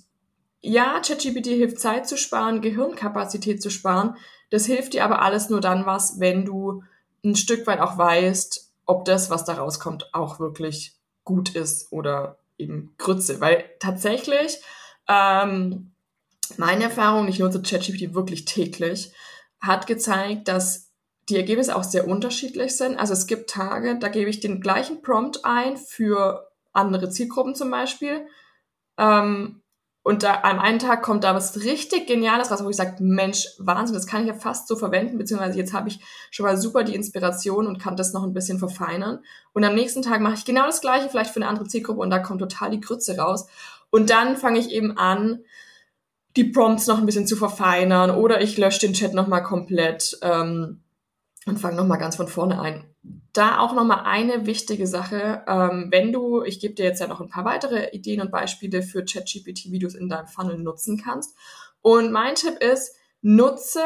ja, 0.59 0.99
ChatGPT 0.99 1.47
hilft 1.47 1.79
Zeit 1.79 2.07
zu 2.07 2.17
sparen, 2.17 2.61
Gehirnkapazität 2.61 3.61
zu 3.61 3.69
sparen. 3.69 4.17
Das 4.49 4.65
hilft 4.65 4.93
dir 4.93 5.05
aber 5.05 5.21
alles 5.21 5.49
nur 5.49 5.61
dann 5.61 5.85
was, 5.85 6.19
wenn 6.19 6.43
du 6.43 6.83
ein 7.25 7.35
Stück 7.35 7.67
weit 7.67 7.79
auch 7.79 7.97
weißt, 7.97 8.73
ob 8.85 9.05
das, 9.05 9.29
was 9.29 9.45
da 9.45 9.53
rauskommt, 9.53 10.13
auch 10.13 10.39
wirklich 10.39 10.95
gut 11.23 11.55
ist 11.55 11.91
oder 11.91 12.37
eben 12.57 12.93
Grütze. 12.97 13.41
Weil 13.41 13.65
tatsächlich, 13.79 14.61
ähm, 15.07 15.91
meine 16.57 16.83
Erfahrung, 16.85 17.27
ich 17.27 17.39
nutze 17.39 17.61
ChatGPT 17.61 18.13
wirklich 18.13 18.45
täglich, 18.45 19.11
hat 19.59 19.87
gezeigt, 19.87 20.47
dass 20.47 20.91
die 21.29 21.37
Ergebnisse 21.37 21.75
auch 21.75 21.83
sehr 21.83 22.07
unterschiedlich 22.07 22.77
sind. 22.77 22.97
Also 22.97 23.13
es 23.13 23.25
gibt 23.25 23.49
Tage, 23.49 23.97
da 23.99 24.09
gebe 24.09 24.29
ich 24.29 24.39
den 24.39 24.61
gleichen 24.61 25.01
Prompt 25.01 25.43
ein 25.43 25.75
für 25.77 26.47
andere 26.71 27.09
Zielgruppen 27.09 27.55
zum 27.55 27.71
Beispiel. 27.71 28.27
Ähm, 28.97 29.63
und 30.05 30.21
da, 30.21 30.41
am 30.43 30.59
einen 30.59 30.77
Tag 30.77 31.01
kommt 31.01 31.23
da 31.23 31.33
was 31.33 31.63
richtig 31.63 32.05
Geniales 32.05 32.51
raus, 32.51 32.63
wo 32.63 32.69
ich 32.69 32.75
sage, 32.75 32.97
Mensch, 33.03 33.47
Wahnsinn, 33.57 33.95
das 33.95 34.05
kann 34.05 34.21
ich 34.21 34.27
ja 34.27 34.35
fast 34.35 34.67
so 34.67 34.75
verwenden, 34.75 35.17
beziehungsweise 35.17 35.57
jetzt 35.57 35.73
habe 35.73 35.89
ich 35.89 35.99
schon 36.29 36.45
mal 36.45 36.57
super 36.57 36.83
die 36.83 36.93
Inspiration 36.93 37.65
und 37.65 37.79
kann 37.79 37.97
das 37.97 38.13
noch 38.13 38.21
ein 38.21 38.31
bisschen 38.31 38.59
verfeinern. 38.59 39.23
Und 39.53 39.63
am 39.63 39.73
nächsten 39.73 40.03
Tag 40.03 40.21
mache 40.21 40.35
ich 40.35 40.45
genau 40.45 40.67
das 40.67 40.81
Gleiche, 40.81 41.09
vielleicht 41.09 41.31
für 41.31 41.37
eine 41.37 41.47
andere 41.47 41.65
Zielgruppe 41.65 42.01
und 42.01 42.11
da 42.11 42.19
kommt 42.19 42.39
total 42.39 42.69
die 42.69 42.81
Grütze 42.81 43.17
raus. 43.17 43.47
Und 43.89 44.11
dann 44.11 44.37
fange 44.37 44.59
ich 44.59 44.69
eben 44.69 44.95
an, 44.95 45.39
die 46.35 46.43
Prompts 46.43 46.85
noch 46.85 46.99
ein 46.99 47.07
bisschen 47.07 47.25
zu 47.25 47.35
verfeinern 47.35 48.11
oder 48.11 48.41
ich 48.41 48.59
lösche 48.59 48.81
den 48.81 48.93
Chat 48.93 49.15
nochmal 49.15 49.41
komplett 49.41 50.19
ähm, 50.21 50.83
und 51.47 51.59
fange 51.59 51.77
nochmal 51.77 51.97
ganz 51.97 52.15
von 52.15 52.27
vorne 52.27 52.61
ein. 52.61 52.94
Da 53.33 53.59
auch 53.59 53.73
nochmal 53.73 54.03
eine 54.05 54.45
wichtige 54.45 54.87
Sache, 54.87 55.43
ähm, 55.47 55.87
wenn 55.89 56.13
du, 56.13 56.43
ich 56.43 56.59
gebe 56.59 56.73
dir 56.73 56.85
jetzt 56.85 57.01
ja 57.01 57.07
noch 57.07 57.19
ein 57.19 57.29
paar 57.29 57.45
weitere 57.45 57.89
Ideen 57.91 58.21
und 58.21 58.31
Beispiele 58.31 58.81
für 58.81 59.03
ChatGPT, 59.03 59.71
wie 59.71 59.79
du 59.79 59.87
es 59.87 59.95
in 59.95 60.07
deinem 60.07 60.27
Funnel 60.27 60.57
nutzen 60.57 61.01
kannst. 61.01 61.35
Und 61.81 62.11
mein 62.11 62.35
Tipp 62.35 62.57
ist, 62.61 62.95
nutze 63.21 63.81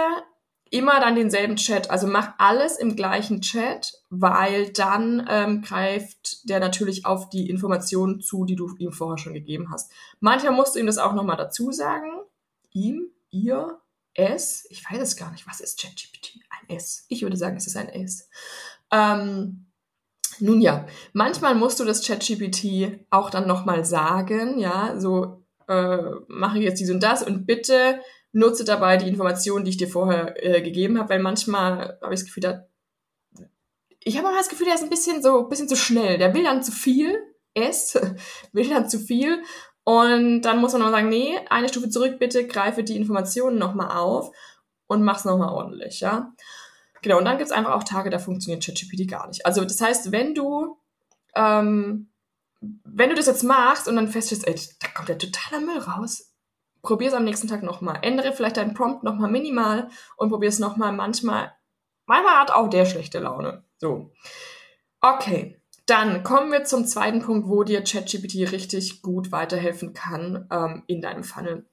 immer 0.71 0.99
dann 0.99 1.15
denselben 1.15 1.55
Chat. 1.55 1.89
Also 1.89 2.07
mach 2.07 2.33
alles 2.38 2.77
im 2.77 2.95
gleichen 2.95 3.41
Chat, 3.41 3.93
weil 4.09 4.71
dann 4.71 5.25
ähm, 5.29 5.61
greift 5.61 6.47
der 6.47 6.59
natürlich 6.59 7.05
auf 7.05 7.29
die 7.29 7.49
Informationen 7.49 8.21
zu, 8.21 8.45
die 8.45 8.55
du 8.55 8.75
ihm 8.77 8.91
vorher 8.91 9.17
schon 9.17 9.33
gegeben 9.33 9.71
hast. 9.71 9.91
Manchmal 10.19 10.53
musst 10.53 10.75
du 10.75 10.79
ihm 10.79 10.85
das 10.85 10.99
auch 10.99 11.13
nochmal 11.13 11.38
dazu 11.38 11.71
sagen. 11.71 12.11
Ihm, 12.71 13.07
ihr, 13.31 13.79
es. 14.13 14.67
Ich 14.69 14.83
weiß 14.89 14.99
es 14.99 15.15
gar 15.15 15.31
nicht. 15.31 15.47
Was 15.47 15.61
ist 15.61 15.81
ChatGPT? 15.81 16.39
Ein 16.49 16.75
S. 16.75 17.05
Ich 17.09 17.21
würde 17.21 17.38
sagen, 17.38 17.57
es 17.57 17.67
ist 17.67 17.77
ein 17.77 17.89
S. 17.89 18.29
Ähm, 18.91 19.67
nun 20.39 20.62
ja, 20.62 20.86
manchmal 21.13 21.55
musst 21.55 21.79
du 21.79 21.86
das 21.86 22.05
ChatGPT 22.05 23.05
auch 23.10 23.29
dann 23.29 23.48
nochmal 23.48 23.86
sagen, 23.86 24.60
ja, 24.60 25.00
so 25.00 25.43
äh, 25.67 25.98
mache 26.27 26.60
ich 26.60 26.63
jetzt 26.63 26.79
dies 26.79 26.91
und 26.91 27.03
das 27.03 27.24
und 27.24 27.46
bitte 27.46 28.00
nutze 28.31 28.63
dabei 28.63 28.98
die 28.98 29.08
Informationen, 29.08 29.65
die 29.65 29.72
ich 29.72 29.77
dir 29.77 29.88
vorher 29.88 30.43
äh, 30.43 30.62
gegeben 30.62 30.98
habe, 30.98 31.10
weil 31.10 31.19
manchmal 31.19 32.00
habe 32.01 32.13
ich 32.13 32.22
das 32.22 32.25
Gefühl, 32.25 32.41
da, 32.41 32.65
ich 34.01 34.17
habe 34.17 34.27
das 34.36 34.50
Gefühl, 34.50 34.67
der 34.67 34.75
ist 34.75 34.84
ein 34.84 34.89
bisschen 34.89 35.22
so, 35.22 35.43
ein 35.43 35.50
bisschen 35.50 35.67
zu 35.67 35.75
schnell. 35.75 36.17
Der 36.17 36.34
will 36.34 36.43
dann 36.43 36.63
zu 36.63 36.72
viel, 36.72 37.17
es 37.53 38.00
will 38.53 38.69
dann 38.69 38.89
zu 38.89 39.00
viel 39.00 39.43
und 39.84 40.43
dann 40.43 40.60
muss 40.60 40.74
man 40.74 40.81
noch 40.81 40.91
sagen, 40.91 41.10
nee, 41.10 41.38
eine 41.50 41.69
Stufe 41.69 41.89
zurück, 41.89 42.19
bitte 42.19 42.48
greife 42.48 42.84
die 42.84 42.96
Informationen 42.96 43.58
nochmal 43.58 43.98
auf 43.98 44.31
und 44.88 45.03
mach's 45.03 45.25
nochmal 45.25 45.50
ordentlich, 45.50 46.00
ja. 46.00 46.34
Genau, 47.01 47.17
und 47.17 47.25
dann 47.25 47.37
gibt's 47.37 47.51
einfach 47.51 47.73
auch 47.73 47.83
Tage, 47.83 48.09
da 48.09 48.19
funktioniert 48.19 48.63
ChatGPT 48.63 49.09
gar 49.09 49.27
nicht. 49.27 49.45
Also 49.45 49.63
das 49.63 49.79
heißt, 49.79 50.11
wenn 50.11 50.35
du, 50.35 50.77
ähm, 51.35 52.09
wenn 52.61 53.09
du 53.09 53.15
das 53.15 53.27
jetzt 53.27 53.43
machst 53.43 53.87
und 53.87 53.95
dann 53.95 54.07
feststellst, 54.07 54.47
ey, 54.47 54.55
da 54.81 54.87
kommt 54.89 55.09
der 55.09 55.17
totaler 55.17 55.61
Müll 55.61 55.79
raus, 55.79 56.33
probier 56.81 57.09
es 57.09 57.13
am 57.13 57.23
nächsten 57.23 57.47
Tag 57.47 57.63
nochmal. 57.63 57.99
Ändere 58.01 58.33
vielleicht 58.33 58.57
deinen 58.57 58.73
Prompt 58.73 59.03
nochmal 59.03 59.31
minimal 59.31 59.89
und 60.17 60.29
probier 60.29 60.49
es 60.49 60.59
nochmal. 60.59 60.91
Manchmal, 60.91 61.53
manchmal 62.05 62.35
hat 62.35 62.51
auch 62.51 62.69
der 62.69 62.85
schlechte 62.85 63.19
Laune. 63.19 63.63
So. 63.77 64.11
Okay. 65.01 65.55
Dann 65.85 66.21
kommen 66.21 66.51
wir 66.51 66.65
zum 66.65 66.85
zweiten 66.85 67.21
Punkt, 67.21 67.47
wo 67.47 67.63
dir 67.63 67.83
ChatGPT 67.83 68.51
richtig 68.51 69.01
gut 69.01 69.31
weiterhelfen 69.31 69.93
kann 69.93 70.47
ähm, 70.51 70.83
in 70.85 71.01
deinem 71.01 71.23
Funnel. 71.23 71.67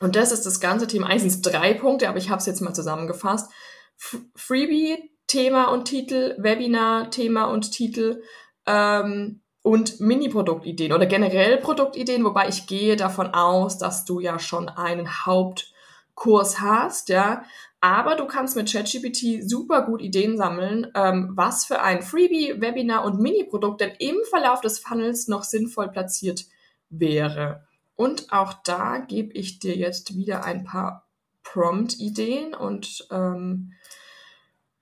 Und 0.00 0.16
das 0.16 0.32
ist 0.32 0.44
das 0.44 0.58
ganze 0.58 0.88
Thema. 0.88 1.06
Eigentlich 1.06 1.22
sind 1.22 1.46
es 1.46 1.52
drei 1.52 1.72
Punkte, 1.72 2.08
aber 2.08 2.18
ich 2.18 2.30
habe 2.30 2.40
es 2.40 2.46
jetzt 2.46 2.60
mal 2.62 2.74
zusammengefasst. 2.74 3.52
Freebie, 3.96 5.10
Thema 5.26 5.66
und 5.66 5.86
Titel, 5.86 6.34
Webinar, 6.38 7.10
Thema 7.10 7.44
und 7.44 7.72
Titel 7.72 8.22
ähm, 8.66 9.40
und 9.62 10.00
Mini-Produktideen 10.00 10.92
oder 10.92 11.06
generell 11.06 11.56
Produktideen, 11.58 12.24
wobei 12.24 12.48
ich 12.48 12.66
gehe 12.66 12.96
davon 12.96 13.28
aus, 13.28 13.78
dass 13.78 14.04
du 14.04 14.20
ja 14.20 14.38
schon 14.38 14.68
einen 14.68 15.26
Hauptkurs 15.26 16.60
hast, 16.60 17.08
ja. 17.08 17.44
Aber 17.80 18.16
du 18.16 18.26
kannst 18.26 18.56
mit 18.56 18.70
ChatGPT 18.70 19.42
super 19.42 19.82
gut 19.82 20.00
Ideen 20.00 20.36
sammeln, 20.36 20.90
ähm, 20.94 21.32
was 21.34 21.66
für 21.66 21.82
ein 21.82 22.02
Freebie, 22.02 22.60
Webinar 22.60 23.04
und 23.04 23.20
Mini-Produkt 23.20 23.80
denn 23.80 23.92
im 23.98 24.16
Verlauf 24.30 24.60
des 24.60 24.78
Funnels 24.78 25.28
noch 25.28 25.44
sinnvoll 25.44 25.88
platziert 25.88 26.46
wäre. 26.88 27.66
Und 27.96 28.32
auch 28.32 28.54
da 28.64 28.98
gebe 28.98 29.32
ich 29.34 29.58
dir 29.58 29.76
jetzt 29.76 30.16
wieder 30.16 30.44
ein 30.44 30.64
paar 30.64 31.03
Prompt-Ideen 31.44 32.54
und 32.54 33.06
ähm, 33.10 33.72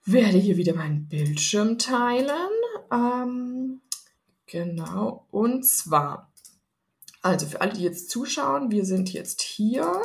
werde 0.04 0.38
hier 0.38 0.56
wieder 0.56 0.74
meinen 0.74 1.08
Bildschirm 1.08 1.78
teilen. 1.78 2.48
Ähm, 2.90 3.82
genau, 4.46 5.26
und 5.30 5.66
zwar, 5.66 6.32
also 7.20 7.46
für 7.46 7.60
alle, 7.60 7.72
die 7.72 7.82
jetzt 7.82 8.10
zuschauen, 8.10 8.70
wir 8.70 8.84
sind 8.84 9.12
jetzt 9.12 9.42
hier. 9.42 10.00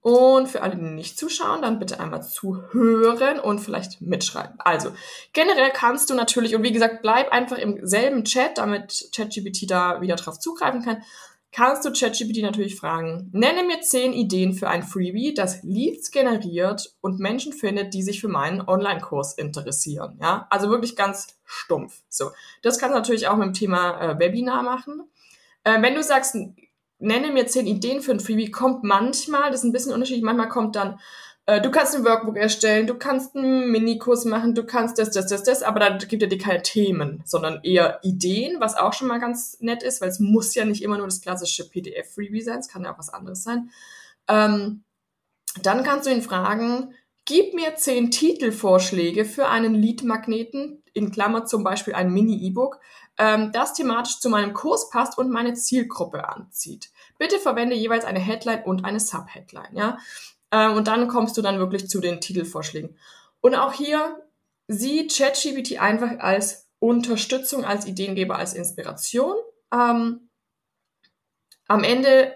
Und 0.00 0.48
für 0.48 0.62
alle, 0.62 0.74
die 0.74 0.82
nicht 0.82 1.16
zuschauen, 1.16 1.62
dann 1.62 1.78
bitte 1.78 2.00
einmal 2.00 2.24
zuhören 2.24 3.38
und 3.38 3.60
vielleicht 3.60 4.00
mitschreiben. 4.00 4.58
Also, 4.58 4.90
generell 5.32 5.70
kannst 5.72 6.10
du 6.10 6.14
natürlich, 6.14 6.56
und 6.56 6.64
wie 6.64 6.72
gesagt, 6.72 7.02
bleib 7.02 7.30
einfach 7.30 7.56
im 7.56 7.86
selben 7.86 8.24
Chat, 8.24 8.58
damit 8.58 9.10
ChatGPT 9.14 9.70
da 9.70 10.00
wieder 10.00 10.16
drauf 10.16 10.40
zugreifen 10.40 10.82
kann 10.82 11.04
kannst 11.52 11.84
du 11.84 11.92
ChatGPT 11.92 12.42
natürlich 12.42 12.76
fragen, 12.76 13.28
nenne 13.32 13.62
mir 13.62 13.82
zehn 13.82 14.12
Ideen 14.12 14.54
für 14.54 14.68
ein 14.68 14.82
Freebie, 14.82 15.34
das 15.34 15.62
Leads 15.62 16.10
generiert 16.10 16.96
und 17.02 17.20
Menschen 17.20 17.52
findet, 17.52 17.92
die 17.94 18.02
sich 18.02 18.20
für 18.20 18.28
meinen 18.28 18.62
Online-Kurs 18.62 19.34
interessieren. 19.34 20.18
Ja, 20.20 20.46
also 20.50 20.70
wirklich 20.70 20.96
ganz 20.96 21.38
stumpf. 21.44 22.02
So, 22.08 22.30
das 22.62 22.78
kannst 22.78 22.94
du 22.94 22.98
natürlich 22.98 23.28
auch 23.28 23.36
mit 23.36 23.48
dem 23.48 23.54
Thema 23.54 24.00
äh, 24.00 24.18
Webinar 24.18 24.62
machen. 24.62 25.02
Äh, 25.64 25.80
wenn 25.82 25.94
du 25.94 26.02
sagst, 26.02 26.36
nenne 26.98 27.32
mir 27.32 27.46
zehn 27.46 27.66
Ideen 27.66 28.00
für 28.00 28.12
ein 28.12 28.20
Freebie, 28.20 28.50
kommt 28.50 28.82
manchmal, 28.82 29.50
das 29.50 29.60
ist 29.60 29.64
ein 29.64 29.72
bisschen 29.72 29.92
unterschiedlich, 29.92 30.24
manchmal 30.24 30.48
kommt 30.48 30.76
dann 30.76 30.98
du 31.46 31.70
kannst 31.72 31.96
ein 31.96 32.04
Workbook 32.04 32.36
erstellen, 32.36 32.86
du 32.86 32.94
kannst 32.94 33.34
einen 33.34 33.70
Minikurs 33.70 34.24
machen, 34.24 34.54
du 34.54 34.64
kannst 34.64 34.98
das, 34.98 35.10
das, 35.10 35.26
das, 35.26 35.42
das, 35.42 35.62
aber 35.62 35.80
da 35.80 35.96
gibt 35.96 36.22
er 36.22 36.28
dir 36.28 36.38
keine 36.38 36.62
Themen, 36.62 37.22
sondern 37.24 37.60
eher 37.64 37.98
Ideen, 38.02 38.60
was 38.60 38.76
auch 38.76 38.92
schon 38.92 39.08
mal 39.08 39.18
ganz 39.18 39.58
nett 39.60 39.82
ist, 39.82 40.00
weil 40.00 40.08
es 40.08 40.20
muss 40.20 40.54
ja 40.54 40.64
nicht 40.64 40.82
immer 40.82 40.98
nur 40.98 41.06
das 41.06 41.20
klassische 41.20 41.68
PDF-Freebie 41.68 42.42
sein, 42.42 42.60
es 42.60 42.68
kann 42.68 42.84
ja 42.84 42.94
auch 42.94 42.98
was 42.98 43.12
anderes 43.12 43.42
sein. 43.42 43.70
Ähm, 44.28 44.84
dann 45.62 45.82
kannst 45.82 46.06
du 46.06 46.12
ihn 46.12 46.22
fragen, 46.22 46.94
gib 47.24 47.54
mir 47.54 47.74
zehn 47.74 48.10
Titelvorschläge 48.10 49.24
für 49.24 49.48
einen 49.48 49.74
Lead-Magneten, 49.74 50.82
in 50.94 51.10
Klammer 51.10 51.44
zum 51.46 51.64
Beispiel 51.64 51.94
ein 51.94 52.12
Mini-E-Book, 52.12 52.78
ähm, 53.18 53.50
das 53.52 53.74
thematisch 53.74 54.20
zu 54.20 54.28
meinem 54.28 54.52
Kurs 54.52 54.90
passt 54.90 55.18
und 55.18 55.30
meine 55.30 55.54
Zielgruppe 55.54 56.28
anzieht. 56.28 56.90
Bitte 57.18 57.38
verwende 57.38 57.74
jeweils 57.74 58.04
eine 58.04 58.18
Headline 58.18 58.62
und 58.64 58.84
eine 58.84 59.00
Subheadline, 59.00 59.74
ja. 59.74 59.98
Äh, 60.52 60.68
und 60.68 60.86
dann 60.86 61.08
kommst 61.08 61.36
du 61.36 61.42
dann 61.42 61.58
wirklich 61.58 61.88
zu 61.88 62.00
den 62.00 62.20
Titelvorschlägen. 62.20 62.96
Und 63.40 63.56
auch 63.56 63.72
hier 63.72 64.22
sieh 64.68 65.08
ChatGPT 65.08 65.80
einfach 65.80 66.20
als 66.20 66.68
Unterstützung, 66.78 67.64
als 67.64 67.86
Ideengeber, 67.86 68.36
als 68.36 68.54
Inspiration. 68.54 69.34
Ähm, 69.72 70.28
am 71.66 71.84
Ende, 71.84 72.34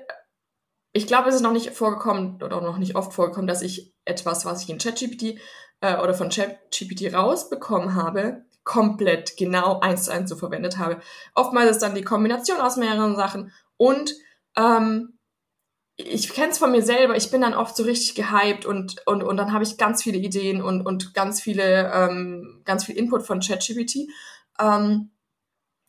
ich 0.93 1.07
glaube, 1.07 1.29
es 1.29 1.37
ist 1.37 1.43
noch 1.43 1.53
nicht 1.53 1.71
vorgekommen 1.71 2.43
oder 2.43 2.61
noch 2.61 2.79
nicht 2.79 2.97
oft 2.97 3.13
vorgekommen, 3.13 3.47
dass 3.47 3.63
ich 3.63 3.95
etwas, 4.05 4.45
was 4.45 4.63
ich 4.63 4.71
in 4.71 4.79
ChatGPT 4.79 5.39
äh, 5.81 5.99
oder 5.99 6.15
von 6.15 6.31
ChatGPT 6.31 7.13
rausbekommen 7.13 7.95
habe, 7.95 8.45
komplett 8.65 9.37
genau 9.37 9.81
eins 9.81 10.05
zu 10.05 10.13
eins 10.13 10.31
so 10.31 10.37
verwendet 10.37 10.79
habe. 10.79 11.01
Oftmals 11.35 11.73
ist 11.73 11.83
dann 11.83 11.95
die 11.95 12.03
Kombination 12.03 12.61
aus 12.61 12.77
mehreren 12.77 13.15
Sachen 13.15 13.53
und 13.77 14.15
ähm, 14.57 15.16
ich 15.97 16.29
kenne 16.29 16.51
es 16.51 16.59
von 16.59 16.71
mir 16.71 16.83
selber, 16.83 17.17
ich 17.17 17.31
bin 17.31 17.41
dann 17.41 17.55
oft 17.55 17.75
so 17.75 17.83
richtig 17.83 18.15
gehypt 18.15 18.67
und, 18.67 19.07
und, 19.07 19.23
und 19.23 19.37
dann 19.39 19.53
habe 19.53 19.65
ich 19.65 19.79
ganz 19.79 20.03
viele 20.03 20.19
Ideen 20.19 20.63
und, 20.63 20.83
und 20.83 21.15
ganz 21.15 21.41
viele, 21.41 21.91
ähm, 21.93 22.61
ganz 22.65 22.85
viel 22.85 22.97
Input 22.97 23.23
von 23.23 23.41
ChatGPT. 23.41 24.09
Ähm, 24.61 25.11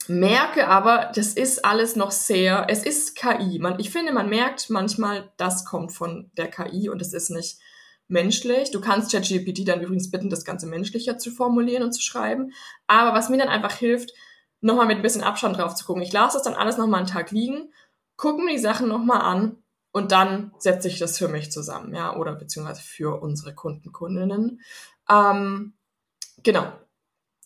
merke 0.08 0.70
aber, 0.70 1.12
das 1.14 1.34
ist 1.34 1.66
alles 1.66 1.98
noch 1.98 2.12
sehr, 2.12 2.68
es 2.70 2.84
ist 2.84 3.18
KI. 3.18 3.60
Man, 3.60 3.80
ich 3.80 3.90
finde, 3.90 4.14
man 4.14 4.30
merkt 4.30 4.70
manchmal, 4.70 5.30
das 5.36 5.66
kommt 5.66 5.92
von 5.92 6.32
der 6.38 6.50
KI 6.50 6.88
und 6.88 7.02
es 7.02 7.12
ist 7.12 7.30
nicht 7.30 7.60
menschlich. 8.08 8.72
Du 8.72 8.80
kannst 8.80 9.12
ChatGPT 9.12 9.68
dann 9.68 9.82
übrigens 9.82 10.10
bitten, 10.10 10.30
das 10.30 10.46
Ganze 10.46 10.68
menschlicher 10.68 11.18
zu 11.18 11.32
formulieren 11.32 11.84
und 11.84 11.92
zu 11.92 12.02
schreiben. 12.02 12.54
Aber 12.88 13.14
was 13.14 13.28
mir 13.28 13.38
dann 13.38 13.50
einfach 13.50 13.74
hilft, 13.74 14.14
nochmal 14.62 14.88
mit 14.88 14.98
ein 14.98 15.04
bisschen 15.04 15.24
Abstand 15.24 15.58
drauf 15.58 15.76
zu 15.76 15.86
gucken. 15.86 16.02
Ich 16.02 16.14
lasse 16.14 16.38
das 16.38 16.44
dann 16.44 16.56
alles 16.56 16.78
nochmal 16.78 17.00
einen 17.00 17.10
Tag 17.10 17.32
liegen, 17.32 17.74
gucke 18.16 18.42
mir 18.42 18.54
die 18.54 18.58
Sachen 18.58 18.88
nochmal 18.88 19.22
an 19.22 19.62
und 19.98 20.12
dann 20.12 20.52
setze 20.60 20.88
ich 20.88 21.00
das 21.00 21.18
für 21.18 21.28
mich 21.28 21.52
zusammen, 21.52 21.96
ja, 21.96 22.16
oder 22.16 22.36
beziehungsweise 22.36 22.84
für 22.84 23.20
unsere 23.20 23.56
Kunden, 23.56 23.92
Kundinnen. 23.92 24.62
Ähm, 25.10 25.74
genau. 26.44 26.72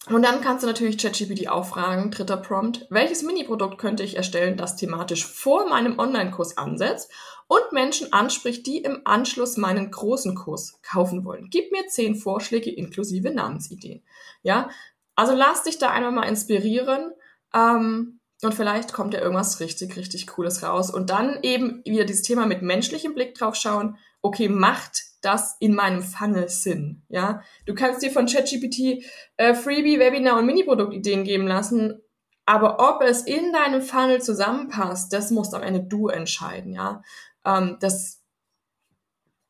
Und 0.10 0.24
dann 0.24 0.42
kannst 0.42 0.64
du 0.64 0.68
natürlich 0.68 0.98
ChatGPT 0.98 1.48
auch 1.48 1.66
fragen, 1.66 2.12
dritter 2.12 2.36
Prompt, 2.36 2.88
welches 2.90 3.24
Mini-Produkt 3.24 3.78
könnte 3.78 4.04
ich 4.04 4.18
erstellen, 4.18 4.58
das 4.58 4.76
thematisch 4.76 5.26
vor 5.26 5.70
meinem 5.70 5.98
Online-Kurs 5.98 6.58
ansetzt 6.58 7.10
und 7.48 7.72
Menschen 7.72 8.12
anspricht, 8.12 8.68
die 8.68 8.80
im 8.80 9.02
Anschluss 9.06 9.56
meinen 9.56 9.90
großen 9.90 10.36
Kurs 10.36 10.80
kaufen 10.82 11.24
wollen. 11.24 11.50
Gib 11.50 11.72
mir 11.72 11.88
zehn 11.88 12.16
Vorschläge 12.16 12.70
inklusive 12.70 13.32
Namensideen. 13.32 14.04
Ja, 14.42 14.70
also 15.16 15.34
lass 15.34 15.64
dich 15.64 15.78
da 15.78 15.92
einfach 15.92 16.12
mal 16.12 16.28
inspirieren. 16.28 17.14
Ähm, 17.54 18.21
und 18.42 18.56
vielleicht 18.56 18.92
kommt 18.92 19.14
ja 19.14 19.22
irgendwas 19.22 19.60
richtig, 19.60 19.96
richtig 19.96 20.28
Cooles 20.28 20.64
raus. 20.64 20.90
Und 20.92 21.10
dann 21.12 21.40
eben 21.44 21.82
wieder 21.86 22.06
dieses 22.06 22.24
Thema 22.24 22.46
mit 22.46 22.62
menschlichem 22.62 23.14
Blick 23.14 23.36
drauf 23.36 23.56
schauen. 23.56 23.98
Okay, 24.22 24.50
macht 24.50 25.04
das 25.22 25.58
in 25.60 25.76
meinem 25.76 26.02
Funnel 26.02 26.50
Sinn? 26.50 27.04
Ja, 27.08 27.44
du 27.66 27.76
kannst 27.76 28.02
dir 28.02 28.12
von 28.12 28.26
ChatGPT 28.26 29.06
äh, 29.38 29.54
Freebie, 29.54 30.00
Webinar 30.00 30.40
und 30.40 30.48
Mini-Produktideen 30.48 31.24
geben 31.24 31.48
lassen. 31.48 32.02
Aber 32.46 32.80
ob 32.80 33.04
es 33.04 33.22
in 33.22 33.54
deinem 33.54 33.84
Funnel 33.84 34.22
zusammenpasst, 34.22 35.14
das 35.14 35.30
musst 35.30 35.54
am 35.54 35.62
Ende 35.62 35.84
du 35.84 36.08
entscheiden. 36.08 36.74
Ja, 36.74 37.04
ähm, 37.46 37.78
das 37.80 38.22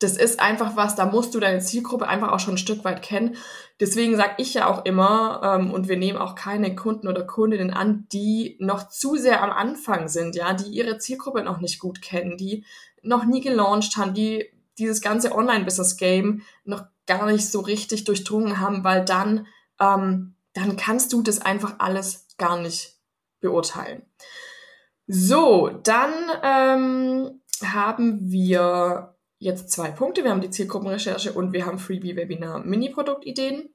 das 0.02 0.16
ist 0.16 0.40
einfach 0.40 0.76
was, 0.76 0.96
da 0.96 1.06
musst 1.06 1.34
du 1.34 1.40
deine 1.40 1.60
Zielgruppe 1.60 2.08
einfach 2.08 2.32
auch 2.32 2.40
schon 2.40 2.54
ein 2.54 2.58
Stück 2.58 2.84
weit 2.84 3.02
kennen. 3.02 3.36
Deswegen 3.82 4.16
sage 4.16 4.34
ich 4.38 4.54
ja 4.54 4.68
auch 4.68 4.84
immer, 4.84 5.40
ähm, 5.42 5.72
und 5.72 5.88
wir 5.88 5.96
nehmen 5.96 6.16
auch 6.16 6.36
keine 6.36 6.76
Kunden 6.76 7.08
oder 7.08 7.24
Kundinnen 7.24 7.72
an, 7.72 8.06
die 8.12 8.56
noch 8.60 8.88
zu 8.88 9.16
sehr 9.16 9.42
am 9.42 9.50
Anfang 9.50 10.06
sind, 10.06 10.36
ja, 10.36 10.54
die 10.54 10.70
ihre 10.70 10.98
Zielgruppe 10.98 11.42
noch 11.42 11.58
nicht 11.58 11.80
gut 11.80 12.00
kennen, 12.00 12.36
die 12.36 12.64
noch 13.02 13.24
nie 13.24 13.40
gelauncht 13.40 13.96
haben, 13.96 14.14
die 14.14 14.48
dieses 14.78 15.00
ganze 15.00 15.34
Online-Business-Game 15.34 16.42
noch 16.64 16.84
gar 17.08 17.26
nicht 17.26 17.50
so 17.50 17.58
richtig 17.58 18.04
durchdrungen 18.04 18.60
haben, 18.60 18.84
weil 18.84 19.04
dann, 19.04 19.48
ähm, 19.80 20.36
dann 20.52 20.76
kannst 20.76 21.12
du 21.12 21.20
das 21.20 21.40
einfach 21.40 21.80
alles 21.80 22.28
gar 22.38 22.60
nicht 22.60 22.94
beurteilen. 23.40 24.02
So, 25.08 25.70
dann 25.82 26.12
ähm, 26.44 27.40
haben 27.64 28.30
wir 28.30 29.16
jetzt 29.42 29.70
zwei 29.70 29.90
Punkte. 29.90 30.24
Wir 30.24 30.30
haben 30.30 30.40
die 30.40 30.50
Zielgruppenrecherche 30.50 31.32
und 31.32 31.52
wir 31.52 31.66
haben 31.66 31.78
Freebie-Webinar 31.78 32.64
Mini-Produktideen. 32.64 33.74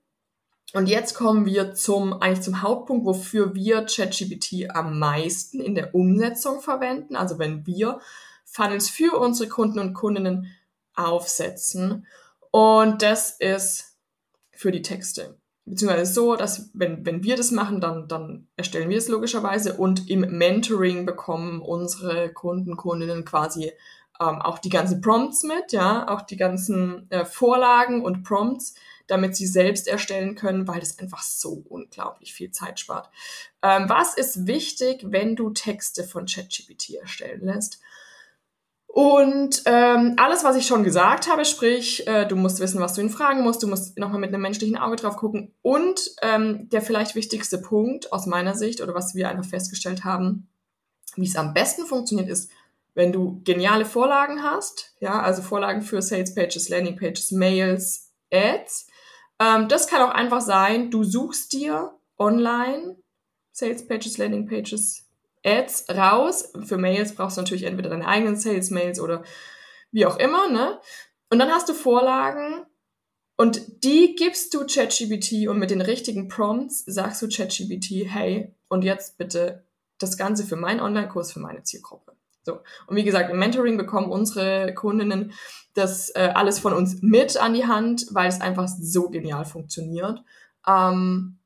Und 0.74 0.88
jetzt 0.88 1.14
kommen 1.14 1.46
wir 1.46 1.74
zum, 1.74 2.14
eigentlich 2.14 2.42
zum 2.42 2.62
Hauptpunkt, 2.62 3.06
wofür 3.06 3.54
wir 3.56 3.86
ChatGPT 3.86 4.70
am 4.74 5.00
meisten 5.00 5.60
in 5.60 5.76
der 5.76 5.96
Umsetzung 5.96 6.62
verwenden. 6.62 7.16
Also 7.16 7.40
wenn 7.40 7.66
wir 7.66 8.00
Funnels 8.46 8.90
für 8.90 9.18
unsere 9.18 9.50
Kunden 9.50 9.80
und 9.80 9.94
Kundinnen 9.94 10.52
aufsetzen. 10.94 12.08
Und 12.52 13.02
das 13.02 13.32
ist 13.32 13.98
für 14.52 14.72
die 14.72 14.82
Texte. 14.82 15.38
Beziehungsweise 15.66 16.14
so, 16.14 16.36
dass 16.38 16.70
wenn, 16.74 17.06
wenn 17.06 17.24
wir 17.24 17.36
das 17.36 17.52
machen, 17.52 17.82
dann, 17.82 18.08
dann 18.08 18.48
erstellen 18.56 18.90
wir 18.90 18.98
es 18.98 19.10
logischerweise 19.10 19.74
und 19.74 20.10
im 20.10 20.22
Mentoring 20.22 21.06
bekommen 21.06 21.62
unsere 21.62 22.30
Kunden, 22.32 22.78
Kundinnen 22.78 23.26
quasi 23.26 23.74
ähm, 24.20 24.42
auch 24.42 24.60
die 24.60 24.70
ganzen 24.70 25.02
Prompts 25.02 25.44
mit, 25.44 25.72
ja, 25.72 26.08
auch 26.10 26.22
die 26.22 26.38
ganzen 26.38 27.10
äh, 27.12 27.26
Vorlagen 27.26 28.04
und 28.04 28.24
Prompts, 28.24 28.76
damit 29.08 29.36
sie 29.36 29.48
selbst 29.48 29.88
erstellen 29.88 30.36
können, 30.36 30.68
weil 30.68 30.80
das 30.80 31.00
einfach 31.00 31.24
so 31.24 31.64
unglaublich 31.70 32.34
viel 32.34 32.52
Zeit 32.52 32.80
spart. 32.80 33.10
Ähm, 33.62 33.90
was 33.90 34.16
ist 34.16 34.48
wichtig, 34.48 35.06
wenn 35.06 35.36
du 35.36 35.52
Texte 35.52 36.04
von 36.04 36.26
ChatGPT 36.26 36.96
erstellen 36.96 37.42
lässt? 37.42 37.80
Und 38.98 39.62
ähm, 39.66 40.16
alles, 40.18 40.44
was 40.44 40.56
ich 40.56 40.66
schon 40.66 40.84
gesagt 40.84 41.30
habe, 41.30 41.46
sprich, 41.46 42.08
äh, 42.08 42.26
du 42.26 42.36
musst 42.36 42.60
wissen, 42.60 42.80
was 42.80 42.94
du 42.94 43.02
ihn 43.02 43.12
fragen 43.12 43.44
musst, 43.44 43.62
du 43.62 43.68
musst 43.68 43.98
nochmal 44.00 44.20
mit 44.20 44.34
einem 44.34 44.42
menschlichen 44.42 44.76
Auge 44.78 44.96
drauf 44.96 45.18
gucken. 45.18 45.54
Und 45.62 46.16
ähm, 46.24 46.68
der 46.70 46.82
vielleicht 46.82 47.14
wichtigste 47.14 47.60
Punkt 47.60 48.12
aus 48.12 48.26
meiner 48.26 48.56
Sicht 48.56 48.82
oder 48.82 48.96
was 48.96 49.14
wir 49.14 49.30
einfach 49.30 49.46
festgestellt 49.46 50.04
haben, 50.04 50.48
wie 51.16 51.28
es 51.28 51.36
am 51.36 51.54
besten 51.54 51.86
funktioniert, 51.86 52.30
ist, 52.30 52.50
wenn 52.98 53.12
du 53.12 53.44
geniale 53.44 53.86
Vorlagen 53.86 54.42
hast, 54.42 54.96
ja, 55.00 55.22
also 55.22 55.44
Vorlagen 55.44 55.84
für 55.84 56.02
Sales 56.02 56.34
Pages, 56.34 56.68
Landing 56.68 56.98
Pages, 56.98 57.32
Mails, 57.32 58.12
Ads, 58.34 58.88
ähm, 59.40 59.68
das 59.68 59.86
kann 59.86 60.02
auch 60.02 60.16
einfach 60.16 60.42
sein, 60.42 60.90
du 60.90 61.04
suchst 61.04 61.54
dir 61.54 61.94
online 62.18 62.98
Sales 63.52 63.88
Pages, 63.88 64.18
Landing 64.18 64.48
Pages, 64.48 65.08
Ads 65.46 65.90
raus. 65.92 66.52
Für 66.66 66.80
Mails 66.80 67.14
brauchst 67.14 67.38
du 67.38 67.42
natürlich 67.42 67.66
entweder 67.66 67.92
deine 67.92 68.08
eigenen 68.08 68.36
Sales 68.36 68.72
Mails 68.72 69.00
oder 69.00 69.24
wie 69.92 70.08
auch 70.08 70.18
immer, 70.18 70.50
ne? 70.50 70.82
Und 71.30 71.38
dann 71.38 71.52
hast 71.52 71.70
du 71.70 71.76
Vorlagen 71.76 72.66
und 73.36 73.84
die 73.84 74.16
gibst 74.16 74.56
du 74.56 74.66
ChatGPT 74.66 75.48
und 75.48 75.60
mit 75.60 75.70
den 75.70 75.82
richtigen 75.82 76.30
Prompts 76.30 76.84
sagst 76.88 77.22
du 77.22 77.28
ChatGPT, 77.30 78.12
hey, 78.12 78.56
und 78.70 78.84
jetzt 78.84 79.20
bitte 79.20 79.68
das 80.00 80.18
Ganze 80.18 80.44
für 80.46 80.56
meinen 80.56 80.80
Online-Kurs, 80.80 81.32
für 81.32 81.40
meine 81.40 81.62
Zielgruppe. 81.62 82.17
So. 82.48 82.62
Und 82.88 82.96
wie 82.96 83.04
gesagt, 83.04 83.30
im 83.30 83.38
Mentoring 83.38 83.78
bekommen 83.78 84.10
unsere 84.10 84.74
Kundinnen 84.74 85.34
das 85.74 86.10
äh, 86.16 86.32
alles 86.34 86.60
von 86.60 86.74
uns 86.74 87.02
mit 87.02 87.38
an 87.38 87.54
die 87.54 87.68
Hand, 87.68 88.08
weil 88.12 88.28
es 88.28 88.42
einfach 88.42 88.68
so 88.68 89.10
genial 89.10 89.46
funktioniert. 89.46 90.24
Ähm, 90.66 91.38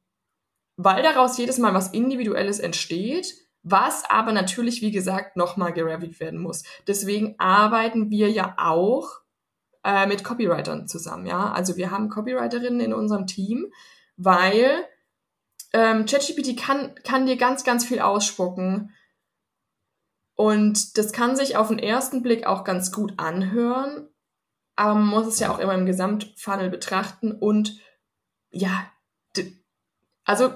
weil 0.77 1.03
daraus 1.03 1.37
jedes 1.37 1.57
Mal 1.57 1.73
was 1.73 1.89
Individuelles 1.89 2.59
entsteht, 2.59 3.33
was 3.63 4.09
aber 4.09 4.31
natürlich, 4.31 4.81
wie 4.81 4.91
gesagt, 4.91 5.37
nochmal 5.37 5.73
gereviewt 5.73 6.19
werden 6.19 6.39
muss. 6.39 6.63
Deswegen 6.87 7.35
arbeiten 7.39 8.09
wir 8.09 8.29
ja 8.29 8.55
auch 8.57 9.09
äh, 9.83 10.07
mit 10.07 10.23
Copywritern 10.23 10.87
zusammen, 10.87 11.25
ja. 11.25 11.51
Also 11.51 11.75
wir 11.77 11.91
haben 11.91 12.09
Copywriterinnen 12.09 12.79
in 12.79 12.93
unserem 12.93 13.27
Team, 13.27 13.71
weil 14.17 14.85
ähm, 15.73 16.05
ChatGPT 16.05 16.57
kann, 16.57 16.95
kann 17.03 17.25
dir 17.25 17.37
ganz, 17.37 17.63
ganz 17.63 17.85
viel 17.85 17.99
ausspucken 17.99 18.91
und 20.35 20.97
das 20.97 21.11
kann 21.11 21.35
sich 21.35 21.57
auf 21.57 21.67
den 21.67 21.79
ersten 21.79 22.21
Blick 22.21 22.45
auch 22.45 22.63
ganz 22.63 22.91
gut 22.91 23.13
anhören, 23.17 24.09
aber 24.75 24.95
man 24.95 25.07
muss 25.07 25.27
es 25.27 25.39
ja 25.39 25.51
auch 25.53 25.59
immer 25.59 25.75
im 25.75 25.85
Gesamtfunnel 25.85 26.69
betrachten 26.69 27.31
und 27.31 27.79
ja, 28.51 28.91
also 30.25 30.53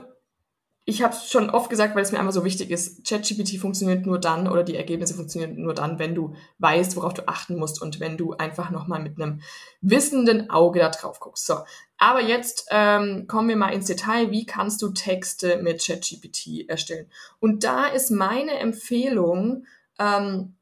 ich 0.87 1.01
habe 1.01 1.15
es 1.15 1.31
schon 1.31 1.49
oft 1.49 1.71
gesagt, 1.71 1.95
weil 1.95 2.03
es 2.03 2.11
mir 2.11 2.19
einfach 2.19 2.31
so 2.31 2.45
wichtig 2.45 2.69
ist, 2.69 3.07
ChatGPT 3.07 3.57
funktioniert 3.57 4.05
nur 4.05 4.19
dann 4.19 4.47
oder 4.47 4.63
die 4.63 4.75
Ergebnisse 4.75 5.15
funktionieren 5.15 5.59
nur 5.59 5.73
dann, 5.73 5.97
wenn 5.97 6.13
du 6.13 6.35
weißt, 6.59 6.95
worauf 6.95 7.15
du 7.15 7.27
achten 7.27 7.57
musst 7.57 7.81
und 7.81 7.99
wenn 7.99 8.17
du 8.17 8.33
einfach 8.33 8.69
nochmal 8.69 9.01
mit 9.01 9.19
einem 9.19 9.41
wissenden 9.81 10.51
Auge 10.51 10.79
da 10.79 10.89
drauf 10.89 11.19
guckst. 11.19 11.47
So, 11.47 11.55
aber 11.97 12.21
jetzt 12.21 12.67
ähm, 12.69 13.25
kommen 13.27 13.49
wir 13.49 13.55
mal 13.55 13.73
ins 13.73 13.87
Detail. 13.87 14.29
Wie 14.29 14.45
kannst 14.45 14.79
du 14.83 14.91
Texte 14.91 15.57
mit 15.57 15.83
ChatGPT 15.83 16.69
erstellen? 16.69 17.09
Und 17.39 17.63
da 17.63 17.87
ist 17.87 18.11
meine 18.11 18.59
Empfehlung, 18.59 19.65
ähm, 19.97 20.55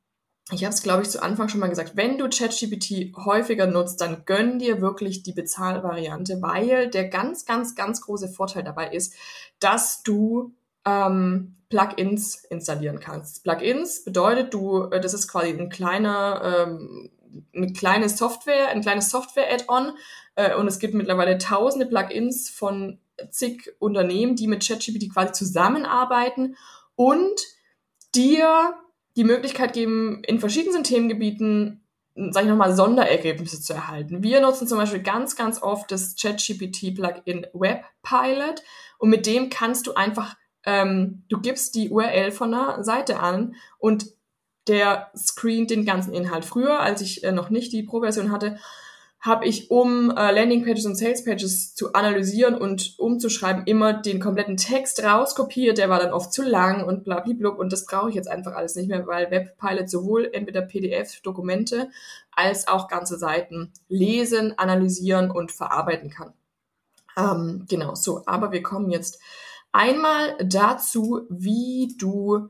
ich 0.51 0.65
habe 0.65 0.73
es, 0.73 0.83
glaube 0.83 1.03
ich, 1.03 1.09
zu 1.09 1.23
Anfang 1.23 1.47
schon 1.47 1.61
mal 1.61 1.69
gesagt, 1.69 1.95
wenn 1.95 2.17
du 2.17 2.27
ChatGPT 2.27 3.15
häufiger 3.15 3.65
nutzt, 3.65 4.01
dann 4.01 4.23
gönn 4.25 4.59
dir 4.59 4.81
wirklich 4.81 5.23
die 5.23 5.31
Bezahlvariante, 5.31 6.41
weil 6.41 6.89
der 6.89 7.07
ganz, 7.07 7.45
ganz, 7.45 7.75
ganz 7.75 8.01
große 8.01 8.27
Vorteil 8.27 8.63
dabei 8.63 8.89
ist, 8.89 9.15
dass 9.59 10.03
du 10.03 10.53
ähm, 10.85 11.55
Plugins 11.69 12.43
installieren 12.49 12.99
kannst. 12.99 13.43
Plugins 13.43 14.03
bedeutet, 14.03 14.53
du, 14.53 14.83
äh, 14.91 14.99
das 14.99 15.13
ist 15.13 15.29
quasi 15.29 15.49
ein 15.49 15.69
kleiner, 15.69 16.67
ähm, 16.67 17.09
eine 17.55 17.71
kleine 17.71 18.09
Software, 18.09 18.67
ein 18.67 18.81
kleines 18.81 19.09
Software-Add-on 19.09 19.93
äh, 20.35 20.55
und 20.55 20.67
es 20.67 20.77
gibt 20.77 20.93
mittlerweile 20.93 21.37
tausende 21.37 21.85
Plugins 21.85 22.49
von 22.49 22.99
zig 23.29 23.73
Unternehmen, 23.79 24.35
die 24.35 24.47
mit 24.47 24.67
ChatGPT 24.67 25.13
quasi 25.13 25.31
zusammenarbeiten 25.31 26.57
und 26.95 27.39
dir 28.13 28.75
die 29.15 29.23
Möglichkeit 29.23 29.73
geben, 29.73 30.23
in 30.23 30.39
verschiedensten 30.39 30.83
Themengebieten, 30.83 31.85
sag 32.15 32.43
ich 32.43 32.49
nochmal, 32.49 32.75
Sonderergebnisse 32.75 33.61
zu 33.61 33.73
erhalten. 33.73 34.23
Wir 34.23 34.41
nutzen 34.41 34.67
zum 34.67 34.77
Beispiel 34.77 35.01
ganz, 35.01 35.35
ganz 35.35 35.61
oft 35.61 35.91
das 35.91 36.15
ChatGPT-Plugin 36.15 37.47
WebPilot 37.53 38.63
und 38.97 39.09
mit 39.09 39.25
dem 39.25 39.49
kannst 39.49 39.87
du 39.87 39.93
einfach, 39.93 40.35
ähm, 40.65 41.23
du 41.29 41.39
gibst 41.39 41.75
die 41.75 41.89
URL 41.89 42.31
von 42.31 42.53
einer 42.53 42.83
Seite 42.83 43.19
an 43.19 43.55
und 43.77 44.05
der 44.67 45.11
screent 45.15 45.71
den 45.71 45.85
ganzen 45.85 46.13
Inhalt. 46.13 46.45
Früher, 46.45 46.79
als 46.79 47.01
ich 47.01 47.23
äh, 47.23 47.31
noch 47.31 47.49
nicht 47.49 47.73
die 47.73 47.83
Pro-Version 47.83 48.31
hatte, 48.31 48.57
habe 49.23 49.45
ich, 49.45 49.71
um 49.71 50.11
äh, 50.11 50.31
Landingpages 50.33 50.85
und 50.85 50.95
Salespages 50.95 51.75
zu 51.75 51.93
analysieren 51.93 52.55
und 52.55 52.99
umzuschreiben, 52.99 53.63
immer 53.65 53.93
den 53.93 54.19
kompletten 54.19 54.57
Text 54.57 55.01
rauskopiert. 55.01 55.77
Der 55.77 55.87
war 55.87 55.99
dann 55.99 56.11
oft 56.11 56.33
zu 56.33 56.43
lang 56.43 56.83
und 56.83 57.05
blablablub 57.05 57.57
und 57.57 57.71
das 57.71 57.85
brauche 57.85 58.09
ich 58.09 58.15
jetzt 58.15 58.27
einfach 58.27 58.51
alles 58.53 58.75
nicht 58.75 58.89
mehr, 58.89 59.07
weil 59.07 59.31
Webpilot 59.31 59.89
sowohl 59.89 60.29
entweder 60.33 60.61
PDF-Dokumente 60.61 61.89
als 62.31 62.67
auch 62.67 62.89
ganze 62.89 63.17
Seiten 63.17 63.71
lesen, 63.87 64.57
analysieren 64.57 65.31
und 65.31 65.53
verarbeiten 65.53 66.09
kann. 66.09 66.33
Ähm, 67.15 67.65
genau, 67.69 67.95
so, 67.95 68.23
aber 68.25 68.51
wir 68.51 68.61
kommen 68.61 68.91
jetzt 68.91 69.21
einmal 69.71 70.35
dazu, 70.43 71.21
wie 71.29 71.95
du 71.97 72.49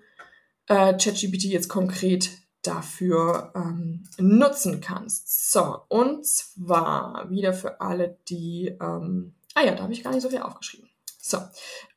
äh, 0.66 0.98
ChatGPT 0.98 1.44
jetzt 1.44 1.70
konkret 1.70 2.32
dafür 2.64 3.52
ähm, 3.56 4.08
nutzen 4.18 4.82
kannst. 4.82 5.52
So, 5.52 5.82
und 5.90 6.26
zwar 6.26 7.30
wieder 7.30 7.54
für 7.54 7.82
alle, 7.82 8.18
die, 8.30 8.76
ähm, 8.82 9.36
ah 9.54 9.64
ja, 9.64 9.76
da 9.76 9.84
habe 9.84 9.94
ich 9.94 10.04
gar 10.04 10.12
nicht 10.12 10.24
so 10.24 10.30
viel 10.30 10.42
aufgeschrieben. 10.42 10.90
So, 11.22 11.38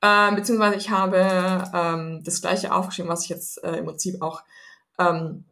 äh, 0.03 0.35
beziehungsweise 0.35 0.77
ich 0.77 0.91
habe 0.91 1.65
ähm, 1.75 2.23
das 2.25 2.41
gleiche 2.41 2.73
aufgeschrieben, 2.73 3.11
was 3.11 3.25
ich 3.25 3.29
jetzt 3.29 3.63
äh, 3.65 3.79
im 3.79 3.87
Prinzip 3.87 4.23
auch 4.23 4.43
ähm, 4.99 5.45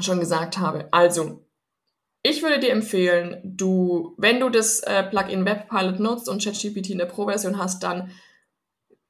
schon 0.00 0.20
gesagt 0.20 0.58
habe. 0.58 0.88
Also, 0.92 1.44
ich 2.22 2.42
würde 2.42 2.58
dir 2.58 2.72
empfehlen, 2.72 3.40
du, 3.44 4.14
wenn 4.18 4.40
du 4.40 4.50
das 4.50 4.80
äh, 4.80 5.04
Plugin 5.04 5.44
Webpilot 5.44 6.00
nutzt 6.00 6.28
und 6.28 6.42
ChatGPT 6.42 6.90
in 6.90 6.98
der 6.98 7.06
Pro-Version 7.06 7.58
hast, 7.58 7.82
dann 7.82 8.10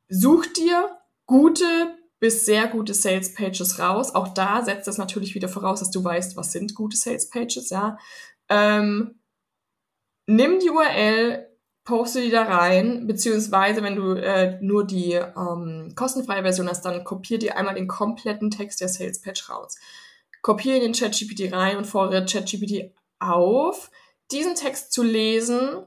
such 0.09 0.46
dir 0.53 0.96
gute 1.27 1.97
bis 2.20 2.44
sehr 2.44 2.66
gute 2.66 2.94
Sales 2.94 3.35
Pages 3.35 3.78
raus. 3.78 4.14
Auch 4.14 4.28
da 4.28 4.64
setzt 4.64 4.88
das 4.88 4.98
natürlich 4.98 5.35
wieder 5.35 5.48
voraus, 5.48 5.81
dass 5.81 5.90
du 5.90 6.02
weißt, 6.02 6.37
was 6.37 6.52
sind 6.52 6.74
gute 6.74 6.96
Sales 6.96 7.28
Pages, 7.31 7.70
ja. 7.70 7.98
Ähm, 8.48 9.20
nimm 10.26 10.59
die 10.59 10.70
URL, 10.70 11.46
poste 11.85 12.20
die 12.20 12.31
da 12.31 12.42
rein, 12.42 13.07
beziehungsweise 13.07 13.83
wenn 13.83 13.96
du 13.96 14.12
äh, 14.12 14.59
nur 14.61 14.87
die 14.87 15.12
ähm, 15.14 15.92
kostenfreie 15.96 16.42
Version 16.42 16.68
hast, 16.68 16.85
dann 16.85 17.02
kopier 17.04 17.38
dir 17.38 17.57
einmal 17.57 17.74
den 17.74 17.88
kompletten 17.88 18.50
Text 18.50 18.81
der 18.81 18.88
Sales 18.88 19.22
Page 19.22 19.48
raus. 19.48 19.76
Kopiere 20.42 20.76
in 20.76 20.83
den 20.83 20.92
ChatGPT 20.92 21.52
rein 21.52 21.78
und 21.78 21.87
fordere 21.87 22.26
ChatGPT 22.26 22.92
auf, 23.20 23.90
diesen 24.31 24.54
Text 24.54 24.92
zu 24.92 25.02
lesen, 25.02 25.87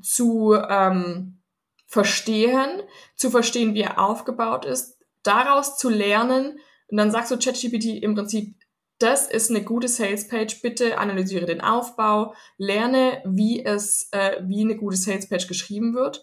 zu 0.00 0.54
ähm, 0.54 1.42
verstehen, 1.86 2.82
zu 3.14 3.30
verstehen, 3.30 3.74
wie 3.74 3.82
er 3.82 3.98
aufgebaut 3.98 4.64
ist, 4.64 4.93
daraus 5.24 5.76
zu 5.76 5.90
lernen 5.90 6.58
und 6.88 6.96
dann 6.96 7.10
sagst 7.10 7.30
du 7.30 7.38
ChatGPT 7.38 8.02
im 8.02 8.14
Prinzip, 8.14 8.56
das 8.98 9.28
ist 9.28 9.50
eine 9.50 9.64
gute 9.64 9.88
Salespage, 9.88 10.60
bitte 10.62 10.98
analysiere 10.98 11.46
den 11.46 11.60
Aufbau, 11.60 12.34
lerne, 12.56 13.22
wie 13.26 13.64
es, 13.64 14.08
äh, 14.12 14.40
wie 14.42 14.62
eine 14.62 14.76
gute 14.76 14.96
Salespage 14.96 15.48
geschrieben 15.48 15.94
wird 15.94 16.22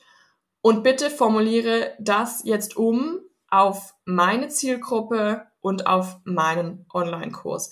und 0.61 0.83
bitte 0.83 1.09
formuliere 1.09 1.93
das 1.99 2.43
jetzt 2.45 2.77
um 2.77 3.19
auf 3.49 3.93
meine 4.05 4.47
Zielgruppe 4.47 5.45
und 5.59 5.87
auf 5.87 6.19
meinen 6.23 6.85
Online-Kurs. 6.93 7.71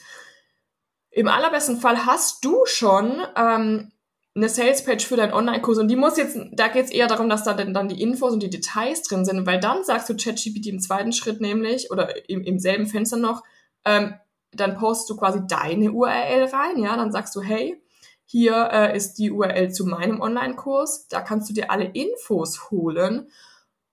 Im 1.11 1.27
allerbesten 1.27 1.77
Fall 1.77 2.05
hast 2.05 2.43
du 2.45 2.65
schon 2.65 3.21
ähm, 3.35 3.91
eine 4.39 4.49
Salespage 4.49 5.05
für 5.05 5.17
deinen 5.17 5.33
Online-Kurs 5.33 5.77
und 5.77 5.87
die 5.87 5.95
muss 5.95 6.17
jetzt, 6.17 6.37
da 6.53 6.67
geht 6.67 6.85
es 6.85 6.91
eher 6.91 7.07
darum, 7.07 7.29
dass 7.29 7.43
da 7.43 7.53
dann, 7.53 7.73
dann 7.73 7.89
die 7.89 8.01
Infos 8.01 8.33
und 8.33 8.41
die 8.41 8.49
Details 8.49 9.03
drin 9.03 9.25
sind, 9.25 9.45
weil 9.45 9.59
dann 9.59 9.83
sagst 9.83 10.09
du 10.09 10.15
ChatGPT 10.15 10.67
im 10.67 10.79
zweiten 10.79 11.11
Schritt 11.11 11.41
nämlich 11.41 11.91
oder 11.91 12.29
im, 12.29 12.41
im 12.43 12.59
selben 12.59 12.87
Fenster 12.87 13.17
noch, 13.17 13.43
ähm, 13.85 14.15
dann 14.51 14.77
postest 14.77 15.09
du 15.09 15.17
quasi 15.17 15.41
deine 15.47 15.91
URL 15.91 16.45
rein, 16.45 16.81
ja, 16.81 16.95
dann 16.95 17.11
sagst 17.11 17.35
du, 17.35 17.41
hey, 17.41 17.81
hier 18.25 18.69
äh, 18.71 18.95
ist 18.95 19.15
die 19.15 19.31
URL 19.31 19.71
zu 19.71 19.85
meinem 19.85 20.21
Online-Kurs, 20.21 21.07
da 21.07 21.21
kannst 21.21 21.49
du 21.49 21.53
dir 21.53 21.69
alle 21.69 21.85
Infos 21.85 22.71
holen 22.71 23.29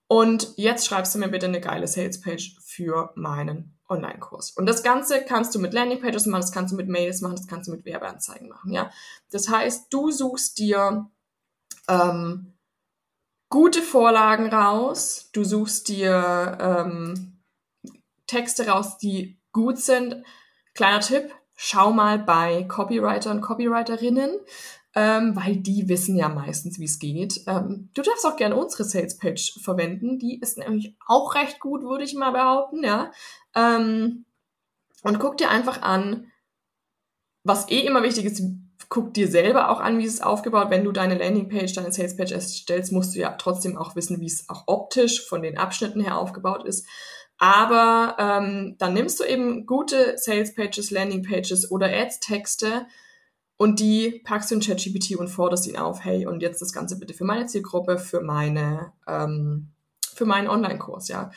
und 0.08 0.52
jetzt 0.56 0.86
schreibst 0.86 1.14
du 1.14 1.18
mir 1.18 1.28
bitte 1.28 1.46
eine 1.46 1.60
geile 1.60 1.88
Salespage 1.88 2.56
für 2.60 3.12
meinen 3.16 3.75
Online-Kurs. 3.88 4.50
Und 4.52 4.66
das 4.66 4.82
Ganze 4.82 5.22
kannst 5.24 5.54
du 5.54 5.58
mit 5.58 5.72
Landingpages 5.72 6.26
machen, 6.26 6.40
das 6.40 6.52
kannst 6.52 6.72
du 6.72 6.76
mit 6.76 6.88
Mails 6.88 7.20
machen, 7.20 7.36
das 7.36 7.46
kannst 7.46 7.68
du 7.68 7.72
mit 7.72 7.84
Werbeanzeigen 7.84 8.48
machen. 8.48 8.72
Ja, 8.72 8.90
das 9.30 9.48
heißt, 9.48 9.92
du 9.92 10.10
suchst 10.10 10.58
dir 10.58 11.10
ähm, 11.88 12.54
gute 13.48 13.82
Vorlagen 13.82 14.52
raus, 14.52 15.30
du 15.32 15.44
suchst 15.44 15.88
dir 15.88 16.58
ähm, 16.60 17.38
Texte 18.26 18.66
raus, 18.66 18.98
die 18.98 19.38
gut 19.52 19.78
sind. 19.78 20.24
Kleiner 20.74 21.00
Tipp: 21.00 21.32
Schau 21.54 21.92
mal 21.92 22.18
bei 22.18 22.64
Copywriter 22.64 23.30
und 23.30 23.40
Copywriterinnen 23.40 24.40
ähm, 24.96 25.36
weil 25.36 25.58
die 25.58 25.90
wissen 25.90 26.16
ja 26.16 26.30
meistens, 26.30 26.78
wie 26.78 26.86
es 26.86 26.98
geht. 26.98 27.42
Ähm, 27.46 27.90
du 27.92 28.00
darfst 28.00 28.24
auch 28.24 28.36
gerne 28.36 28.56
unsere 28.56 28.82
Salespage 28.82 29.52
verwenden. 29.62 30.18
Die 30.18 30.40
ist 30.40 30.56
nämlich 30.56 30.96
auch 31.06 31.34
recht 31.34 31.60
gut, 31.60 31.82
würde 31.82 32.02
ich 32.02 32.14
mal 32.14 32.30
behaupten, 32.30 32.82
ja. 32.82 33.12
Ähm, 33.54 34.24
und 35.02 35.18
guck 35.20 35.36
dir 35.36 35.50
einfach 35.50 35.82
an, 35.82 36.32
was 37.44 37.70
eh 37.70 37.80
immer 37.80 38.02
wichtig 38.02 38.24
ist, 38.24 38.42
guck 38.88 39.12
dir 39.12 39.28
selber 39.28 39.70
auch 39.70 39.80
an, 39.80 39.98
wie 39.98 40.06
es 40.06 40.22
aufgebaut. 40.22 40.70
Wenn 40.70 40.84
du 40.84 40.92
deine 40.92 41.18
Landingpage, 41.18 41.74
deine 41.74 41.92
Salespage 41.92 42.32
erstellst, 42.32 42.90
musst 42.90 43.14
du 43.14 43.18
ja 43.18 43.32
trotzdem 43.32 43.76
auch 43.76 43.96
wissen, 43.96 44.20
wie 44.22 44.26
es 44.26 44.48
auch 44.48 44.64
optisch 44.66 45.28
von 45.28 45.42
den 45.42 45.58
Abschnitten 45.58 46.00
her 46.00 46.16
aufgebaut 46.16 46.64
ist. 46.64 46.86
Aber 47.36 48.16
ähm, 48.18 48.76
dann 48.78 48.94
nimmst 48.94 49.20
du 49.20 49.24
eben 49.24 49.66
gute 49.66 50.16
Salespages, 50.16 50.90
Landingpages 50.90 51.70
oder 51.70 51.86
Ads-Texte 51.86 52.86
und 53.56 53.80
die 53.80 54.20
packst 54.24 54.50
du 54.50 54.56
in 54.56 54.60
ChatGPT 54.60 55.16
und 55.16 55.28
forderst 55.28 55.66
ihn 55.66 55.76
auf, 55.76 56.04
hey, 56.04 56.26
und 56.26 56.40
jetzt 56.40 56.60
das 56.60 56.72
Ganze 56.72 56.98
bitte 56.98 57.14
für 57.14 57.24
meine 57.24 57.46
Zielgruppe, 57.46 57.98
für 57.98 58.20
meine, 58.20 58.92
ähm, 59.06 59.68
für 60.14 60.26
meinen 60.26 60.48
Online-Kurs, 60.48 61.08
ja. 61.08 61.30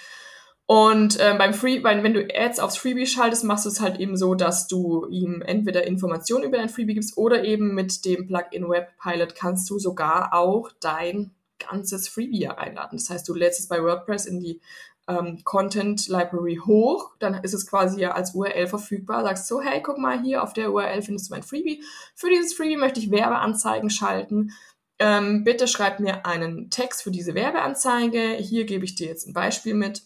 Und 0.65 1.17
ähm, 1.19 1.39
beim 1.39 1.55
Free, 1.55 1.83
weil 1.83 2.03
wenn 2.03 2.13
du 2.13 2.27
Ads 2.31 2.59
aufs 2.59 2.77
Freebie 2.77 3.07
schaltest, 3.07 3.43
machst 3.43 3.65
du 3.65 3.69
es 3.69 3.81
halt 3.81 3.99
eben 3.99 4.15
so, 4.17 4.35
dass 4.35 4.67
du 4.67 5.07
ihm 5.07 5.41
entweder 5.41 5.87
Informationen 5.87 6.43
über 6.43 6.57
dein 6.57 6.69
Freebie 6.69 6.93
gibst 6.93 7.17
oder 7.17 7.43
eben 7.43 7.73
mit 7.73 8.05
dem 8.05 8.27
Plugin 8.27 8.69
Webpilot 8.69 9.33
kannst 9.33 9.67
du 9.71 9.79
sogar 9.79 10.31
auch 10.33 10.69
dein 10.79 11.31
ganzes 11.57 12.07
Freebie 12.07 12.45
reinladen. 12.45 12.99
Das 12.99 13.09
heißt, 13.09 13.27
du 13.27 13.33
lädst 13.33 13.59
es 13.59 13.67
bei 13.67 13.81
WordPress 13.81 14.27
in 14.27 14.41
die 14.41 14.61
ähm, 15.09 15.43
Content 15.43 16.07
Library 16.07 16.61
hoch, 16.65 17.11
dann 17.19 17.33
ist 17.43 17.53
es 17.53 17.65
quasi 17.65 17.99
ja 17.99 18.11
als 18.11 18.35
URL 18.35 18.67
verfügbar. 18.67 19.23
Sagst 19.23 19.47
so, 19.47 19.59
hey, 19.59 19.81
guck 19.81 19.97
mal 19.97 20.21
hier, 20.21 20.43
auf 20.43 20.53
der 20.53 20.71
URL 20.71 21.01
findest 21.01 21.29
du 21.29 21.33
mein 21.33 21.43
Freebie. 21.43 21.83
Für 22.15 22.29
dieses 22.29 22.53
Freebie 22.53 22.77
möchte 22.77 22.99
ich 22.99 23.11
Werbeanzeigen 23.11 23.89
schalten. 23.89 24.51
Ähm, 24.99 25.43
bitte 25.43 25.67
schreib 25.67 25.99
mir 25.99 26.25
einen 26.25 26.69
Text 26.69 27.01
für 27.01 27.11
diese 27.11 27.33
Werbeanzeige. 27.33 28.35
Hier 28.35 28.65
gebe 28.65 28.85
ich 28.85 28.95
dir 28.95 29.07
jetzt 29.07 29.27
ein 29.27 29.33
Beispiel 29.33 29.73
mit 29.73 30.03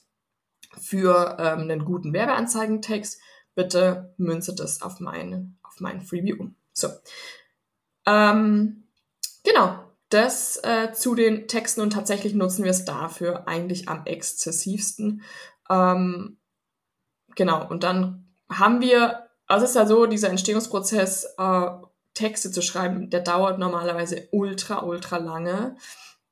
für 0.80 1.38
ähm, 1.40 1.62
einen 1.62 1.84
guten 1.84 2.14
Werbeanzeigentext. 2.14 3.20
Bitte 3.56 4.14
münze 4.18 4.56
das 4.56 4.82
auf, 4.82 5.00
mein, 5.00 5.58
auf 5.64 5.80
mein 5.80 6.02
Freebie 6.02 6.34
um. 6.34 6.56
So. 6.72 6.90
Ähm, 8.06 8.84
genau, 9.44 9.80
das 10.14 10.58
äh, 10.64 10.92
zu 10.94 11.16
den 11.16 11.48
Texten 11.48 11.82
und 11.82 11.92
tatsächlich 11.92 12.34
nutzen 12.34 12.64
wir 12.64 12.72
es 12.72 12.86
dafür 12.86 13.48
eigentlich 13.48 13.90
am 13.90 14.06
exzessivsten. 14.06 15.24
Ähm, 15.70 16.38
genau, 17.36 17.68
und 17.68 17.84
dann 17.84 18.34
haben 18.50 18.82
wir, 18.82 19.30
also 19.48 19.66
es 19.66 19.72
ist 19.72 19.76
ja 19.76 19.86
so, 19.86 20.06
dieser 20.06 20.30
Entstehungsprozess, 20.30 21.36
äh, 21.38 21.68
Texte 22.14 22.52
zu 22.52 22.62
schreiben, 22.62 23.10
der 23.10 23.22
dauert 23.22 23.58
normalerweise 23.58 24.28
ultra, 24.32 24.84
ultra 24.84 25.18
lange. 25.18 25.76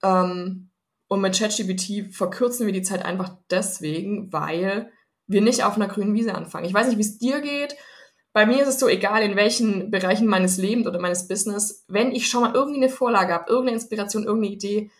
Ähm, 0.03 0.69
und 1.07 1.21
mit 1.21 1.37
ChatGPT 1.37 2.13
verkürzen 2.13 2.65
wir 2.65 2.73
die 2.73 2.83
Zeit 2.83 3.03
einfach 3.03 3.35
deswegen, 3.49 4.31
weil 4.31 4.91
wir 5.27 5.41
nicht 5.41 5.63
auf 5.63 5.75
einer 5.75 5.87
grünen 5.87 6.13
Wiese 6.13 6.35
anfangen. 6.35 6.65
Ich 6.65 6.73
weiß 6.73 6.87
nicht, 6.87 6.97
wie 6.97 7.01
es 7.01 7.17
dir 7.17 7.41
geht 7.41 7.75
bei 8.33 8.45
mir 8.45 8.61
ist 8.61 8.69
es 8.69 8.79
so 8.79 8.87
egal, 8.87 9.23
in 9.23 9.35
welchen 9.35 9.91
Bereichen 9.91 10.27
meines 10.27 10.57
Lebens 10.57 10.87
oder 10.87 10.99
meines 10.99 11.27
Business, 11.27 11.83
wenn 11.87 12.11
ich 12.11 12.29
schon 12.29 12.41
mal 12.41 12.53
irgendwie 12.53 12.81
eine 12.81 12.89
Vorlage 12.89 13.33
habe, 13.33 13.49
irgendeine 13.49 13.77
Inspiration, 13.77 14.23
irgendeine 14.23 14.53
Idee, 14.53 14.91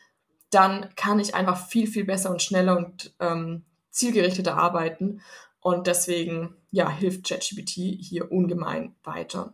dann 0.50 0.90
kann 0.96 1.20
ich 1.20 1.34
einfach 1.34 1.68
viel, 1.68 1.88
viel 1.88 2.04
besser 2.04 2.30
und 2.30 2.42
schneller 2.42 2.78
und 2.78 3.14
ähm, 3.20 3.64
zielgerichteter 3.90 4.58
arbeiten. 4.58 5.22
Und 5.62 5.88
deswegen, 5.88 6.56
ja, 6.72 6.90
hilft 6.90 7.28
ChatGPT 7.28 8.00
hier 8.00 8.32
ungemein 8.32 8.96
weiter. 9.04 9.54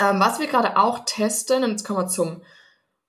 Ähm, 0.00 0.18
was 0.18 0.40
wir 0.40 0.46
gerade 0.46 0.76
auch 0.76 1.04
testen, 1.04 1.62
und 1.62 1.70
jetzt 1.70 1.84
kommen 1.84 2.00
wir 2.00 2.08
zum 2.08 2.42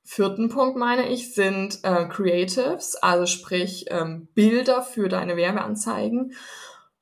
vierten 0.04 0.50
Punkt, 0.50 0.78
meine 0.78 1.10
ich, 1.10 1.34
sind 1.34 1.84
äh, 1.84 2.06
Creatives, 2.08 2.96
also 2.96 3.26
sprich 3.26 3.86
ähm, 3.90 4.28
Bilder 4.36 4.82
für 4.82 5.10
deine 5.10 5.36
Werbeanzeigen. 5.36 6.34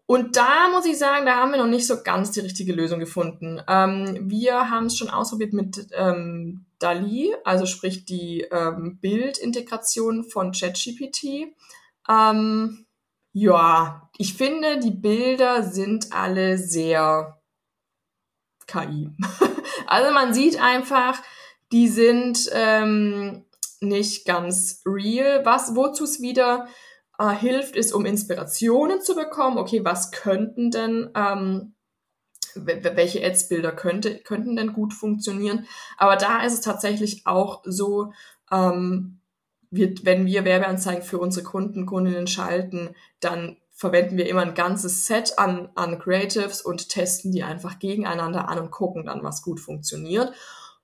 Und 0.07 0.35
da 0.35 0.69
muss 0.69 0.85
ich 0.85 0.97
sagen, 0.99 1.25
da 1.25 1.37
haben 1.37 1.51
wir 1.51 1.57
noch 1.57 1.65
nicht 1.65 1.87
so 1.87 2.03
ganz 2.03 2.31
die 2.31 2.41
richtige 2.41 2.73
Lösung 2.73 2.99
gefunden. 2.99 3.59
Ähm, 3.67 4.29
wir 4.29 4.69
haben 4.69 4.85
es 4.85 4.97
schon 4.97 5.09
ausprobiert 5.09 5.53
mit 5.53 5.87
ähm, 5.93 6.65
DALI, 6.77 7.35
also 7.43 7.65
sprich 7.65 8.05
die 8.05 8.41
ähm, 8.51 8.99
Bildintegration 9.01 10.23
von 10.23 10.51
ChatGPT. 10.51 11.55
Ähm, 12.07 12.85
ja, 13.33 14.09
ich 14.17 14.35
finde, 14.35 14.79
die 14.79 14.91
Bilder 14.91 15.63
sind 15.63 16.13
alle 16.13 16.59
sehr 16.59 17.41
KI. 18.67 19.09
also 19.87 20.13
man 20.13 20.33
sieht 20.33 20.61
einfach, 20.61 21.19
die 21.71 21.87
sind 21.87 22.47
ähm, 22.53 23.45
nicht 23.81 24.25
ganz 24.25 24.83
real. 24.85 25.43
Was, 25.45 25.75
wozu 25.75 26.03
es 26.03 26.21
wieder 26.21 26.67
äh, 27.19 27.33
hilft, 27.35 27.75
ist, 27.75 27.93
um 27.93 28.05
Inspirationen 28.05 29.01
zu 29.01 29.15
bekommen. 29.15 29.57
Okay, 29.57 29.83
was 29.83 30.11
könnten 30.11 30.71
denn, 30.71 31.09
ähm, 31.15 31.73
welche 32.55 33.25
Ads-Bilder 33.25 33.71
könnte, 33.73 34.19
könnten 34.19 34.55
denn 34.55 34.73
gut 34.73 34.93
funktionieren? 34.93 35.67
Aber 35.97 36.15
da 36.15 36.43
ist 36.43 36.53
es 36.53 36.61
tatsächlich 36.61 37.25
auch 37.25 37.61
so, 37.65 38.13
ähm, 38.51 39.19
wir, 39.71 39.93
wenn 40.03 40.25
wir 40.25 40.45
Werbeanzeigen 40.45 41.03
für 41.03 41.19
unsere 41.19 41.45
Kunden, 41.45 41.85
Kundinnen 41.85 42.27
schalten, 42.27 42.95
dann 43.19 43.57
verwenden 43.71 44.15
wir 44.15 44.29
immer 44.29 44.41
ein 44.41 44.53
ganzes 44.53 45.05
Set 45.05 45.37
an, 45.37 45.69
an 45.75 45.99
Creatives 45.99 46.61
und 46.61 46.87
testen 46.87 47.33
die 47.33 47.43
einfach 47.43 47.77
gegeneinander 47.79 48.47
an 48.47 48.59
und 48.59 48.71
gucken 48.71 49.05
dann, 49.05 49.21
was 49.21 49.41
gut 49.41 49.59
funktioniert. 49.59 50.31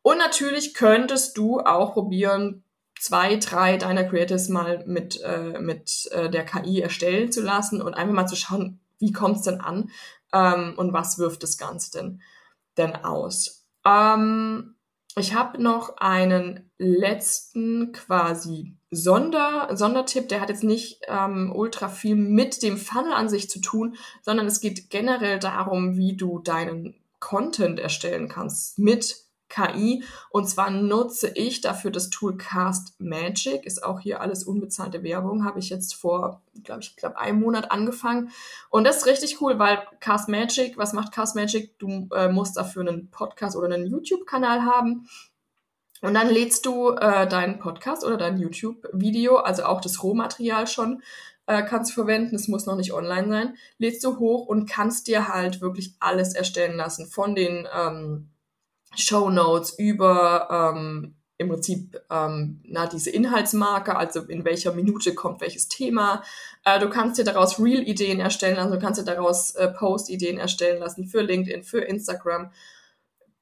Und 0.01 0.17
natürlich 0.17 0.73
könntest 0.73 1.37
du 1.37 1.61
auch 1.61 1.93
probieren, 1.93 2.63
zwei, 3.01 3.37
drei 3.37 3.77
deiner 3.77 4.03
Creatives 4.03 4.47
mal 4.47 4.83
mit, 4.85 5.19
äh, 5.21 5.59
mit 5.59 6.07
äh, 6.11 6.29
der 6.29 6.45
KI 6.45 6.81
erstellen 6.81 7.31
zu 7.31 7.41
lassen 7.41 7.81
und 7.81 7.95
einfach 7.95 8.13
mal 8.13 8.27
zu 8.27 8.35
schauen, 8.35 8.79
wie 8.99 9.11
kommt 9.11 9.37
es 9.37 9.41
denn 9.41 9.59
an 9.59 9.89
ähm, 10.31 10.75
und 10.77 10.93
was 10.93 11.17
wirft 11.17 11.41
das 11.41 11.57
Ganze 11.57 11.91
denn, 11.91 12.21
denn 12.77 12.95
aus. 12.95 13.65
Ähm, 13.85 14.75
ich 15.17 15.33
habe 15.33 15.61
noch 15.61 15.97
einen 15.97 16.69
letzten 16.77 17.91
quasi 17.91 18.77
Sonder, 18.91 19.69
Sondertipp, 19.75 20.29
der 20.29 20.39
hat 20.39 20.49
jetzt 20.49 20.63
nicht 20.63 21.01
ähm, 21.07 21.51
ultra 21.55 21.89
viel 21.89 22.15
mit 22.15 22.61
dem 22.61 22.77
Funnel 22.77 23.13
an 23.13 23.29
sich 23.29 23.49
zu 23.49 23.59
tun, 23.59 23.95
sondern 24.21 24.45
es 24.45 24.59
geht 24.59 24.91
generell 24.91 25.39
darum, 25.39 25.97
wie 25.97 26.15
du 26.15 26.39
deinen 26.39 26.95
Content 27.19 27.79
erstellen 27.79 28.29
kannst 28.29 28.77
mit 28.77 29.30
KI. 29.51 30.03
Und 30.29 30.49
zwar 30.49 30.71
nutze 30.71 31.31
ich 31.35 31.61
dafür 31.61 31.91
das 31.91 32.09
Tool 32.09 32.37
Cast 32.37 32.99
Magic. 32.99 33.65
Ist 33.65 33.83
auch 33.83 33.99
hier 33.99 34.21
alles 34.21 34.43
unbezahlte 34.43 35.03
Werbung. 35.03 35.45
Habe 35.45 35.59
ich 35.59 35.69
jetzt 35.69 35.93
vor, 35.93 36.41
glaube 36.63 36.81
ich, 36.81 36.95
glaube 36.95 37.19
einem 37.19 37.41
Monat 37.41 37.71
angefangen. 37.71 38.31
Und 38.69 38.85
das 38.85 38.97
ist 38.97 39.05
richtig 39.05 39.41
cool, 39.41 39.59
weil 39.59 39.83
Cast 39.99 40.29
Magic, 40.29 40.77
was 40.77 40.93
macht 40.93 41.11
Cast 41.11 41.35
Magic? 41.35 41.77
Du 41.77 42.07
äh, 42.15 42.29
musst 42.29 42.57
dafür 42.57 42.81
einen 42.81 43.11
Podcast 43.11 43.55
oder 43.55 43.73
einen 43.73 43.87
YouTube-Kanal 43.87 44.63
haben. 44.63 45.07
Und 46.01 46.15
dann 46.15 46.29
lädst 46.29 46.65
du 46.65 46.91
äh, 46.91 47.27
deinen 47.27 47.59
Podcast 47.59 48.03
oder 48.03 48.17
dein 48.17 48.39
YouTube-Video, 48.39 49.37
also 49.37 49.65
auch 49.65 49.81
das 49.81 50.01
Rohmaterial 50.01 50.65
schon, 50.65 51.03
äh, 51.45 51.63
kannst 51.63 51.91
du 51.91 51.95
verwenden. 51.95 52.35
Es 52.35 52.47
muss 52.47 52.65
noch 52.65 52.75
nicht 52.75 52.93
online 52.93 53.27
sein. 53.29 53.57
Lädst 53.77 54.03
du 54.03 54.17
hoch 54.17 54.47
und 54.47 54.67
kannst 54.67 55.07
dir 55.07 55.27
halt 55.27 55.61
wirklich 55.61 55.95
alles 55.99 56.33
erstellen 56.33 56.75
lassen. 56.75 57.05
Von 57.05 57.35
den 57.35 57.67
ähm, 57.71 58.30
Show 58.95 59.29
Notes 59.29 59.77
über 59.77 60.73
ähm, 60.75 61.15
im 61.41 61.49
Prinzip 61.49 61.99
ähm, 62.09 62.61
na, 62.63 62.85
diese 62.85 63.09
Inhaltsmarker, 63.09 63.97
also 63.97 64.21
in 64.21 64.45
welcher 64.45 64.73
Minute 64.73 65.15
kommt 65.15 65.41
welches 65.41 65.67
Thema. 65.67 66.23
Äh, 66.63 66.79
du 66.79 66.89
kannst 66.89 67.17
dir 67.17 67.23
daraus 67.23 67.59
Real-Ideen 67.59 68.19
erstellen 68.19 68.55
lassen, 68.55 68.71
du 68.71 68.79
kannst 68.79 69.01
dir 69.01 69.05
daraus 69.05 69.55
äh, 69.55 69.67
Post-Ideen 69.69 70.37
erstellen 70.37 70.79
lassen 70.79 71.07
für 71.07 71.21
LinkedIn, 71.21 71.63
für 71.63 71.81
Instagram. 71.81 72.51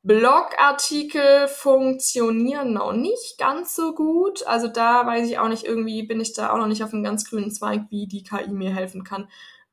Blogartikel 0.01 1.49
funktionieren 1.49 2.71
noch 2.73 2.93
nicht 2.93 3.37
ganz 3.37 3.75
so 3.75 3.93
gut. 3.93 4.47
Also 4.47 4.69
da 4.69 5.05
weiß 5.05 5.29
ich 5.29 5.37
auch 5.39 5.49
nicht, 5.49 5.65
irgendwie 5.65 6.03
bin 6.03 6.21
ich 6.21 6.33
da 6.33 6.51
auch 6.51 6.57
noch 6.57 6.67
nicht 6.67 6.83
auf 6.83 6.93
einem 6.93 7.03
ganz 7.03 7.29
grünen 7.29 7.51
Zweig, 7.51 7.81
wie 7.89 8.07
die 8.07 8.23
KI 8.23 8.49
mir 8.49 8.73
helfen 8.73 9.03
kann. 9.03 9.27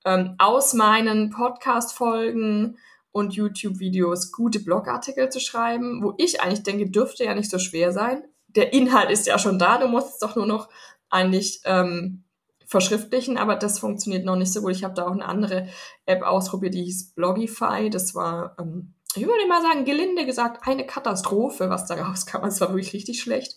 Ähm, 0.04 0.34
aus 0.38 0.74
meinen 0.74 1.30
Podcast-Folgen 1.30 2.76
und 3.16 3.32
YouTube-Videos 3.32 4.30
gute 4.30 4.60
Blogartikel 4.60 5.30
zu 5.30 5.40
schreiben, 5.40 6.02
wo 6.02 6.12
ich 6.18 6.42
eigentlich 6.42 6.64
denke, 6.64 6.90
dürfte 6.90 7.24
ja 7.24 7.34
nicht 7.34 7.50
so 7.50 7.58
schwer 7.58 7.90
sein. 7.90 8.22
Der 8.48 8.74
Inhalt 8.74 9.10
ist 9.10 9.26
ja 9.26 9.38
schon 9.38 9.58
da, 9.58 9.78
du 9.78 9.88
musst 9.88 10.10
es 10.10 10.18
doch 10.18 10.36
nur 10.36 10.44
noch 10.44 10.68
eigentlich 11.08 11.62
ähm, 11.64 12.24
verschriftlichen, 12.66 13.38
aber 13.38 13.56
das 13.56 13.78
funktioniert 13.78 14.26
noch 14.26 14.36
nicht 14.36 14.52
so 14.52 14.60
gut. 14.60 14.72
Ich 14.72 14.84
habe 14.84 14.92
da 14.92 15.06
auch 15.06 15.12
eine 15.12 15.24
andere 15.24 15.66
App 16.04 16.22
ausprobiert, 16.22 16.74
die 16.74 16.84
hieß 16.84 17.14
Blogify. 17.14 17.88
Das 17.88 18.14
war, 18.14 18.54
ähm, 18.60 18.92
ich 19.14 19.26
würde 19.26 19.48
mal 19.48 19.62
sagen, 19.62 19.86
gelinde 19.86 20.26
gesagt, 20.26 20.68
eine 20.68 20.84
Katastrophe, 20.84 21.70
was 21.70 21.86
da 21.86 21.94
rauskam. 22.04 22.44
Es 22.44 22.60
war 22.60 22.68
wirklich 22.68 22.92
richtig 22.92 23.22
schlecht. 23.22 23.56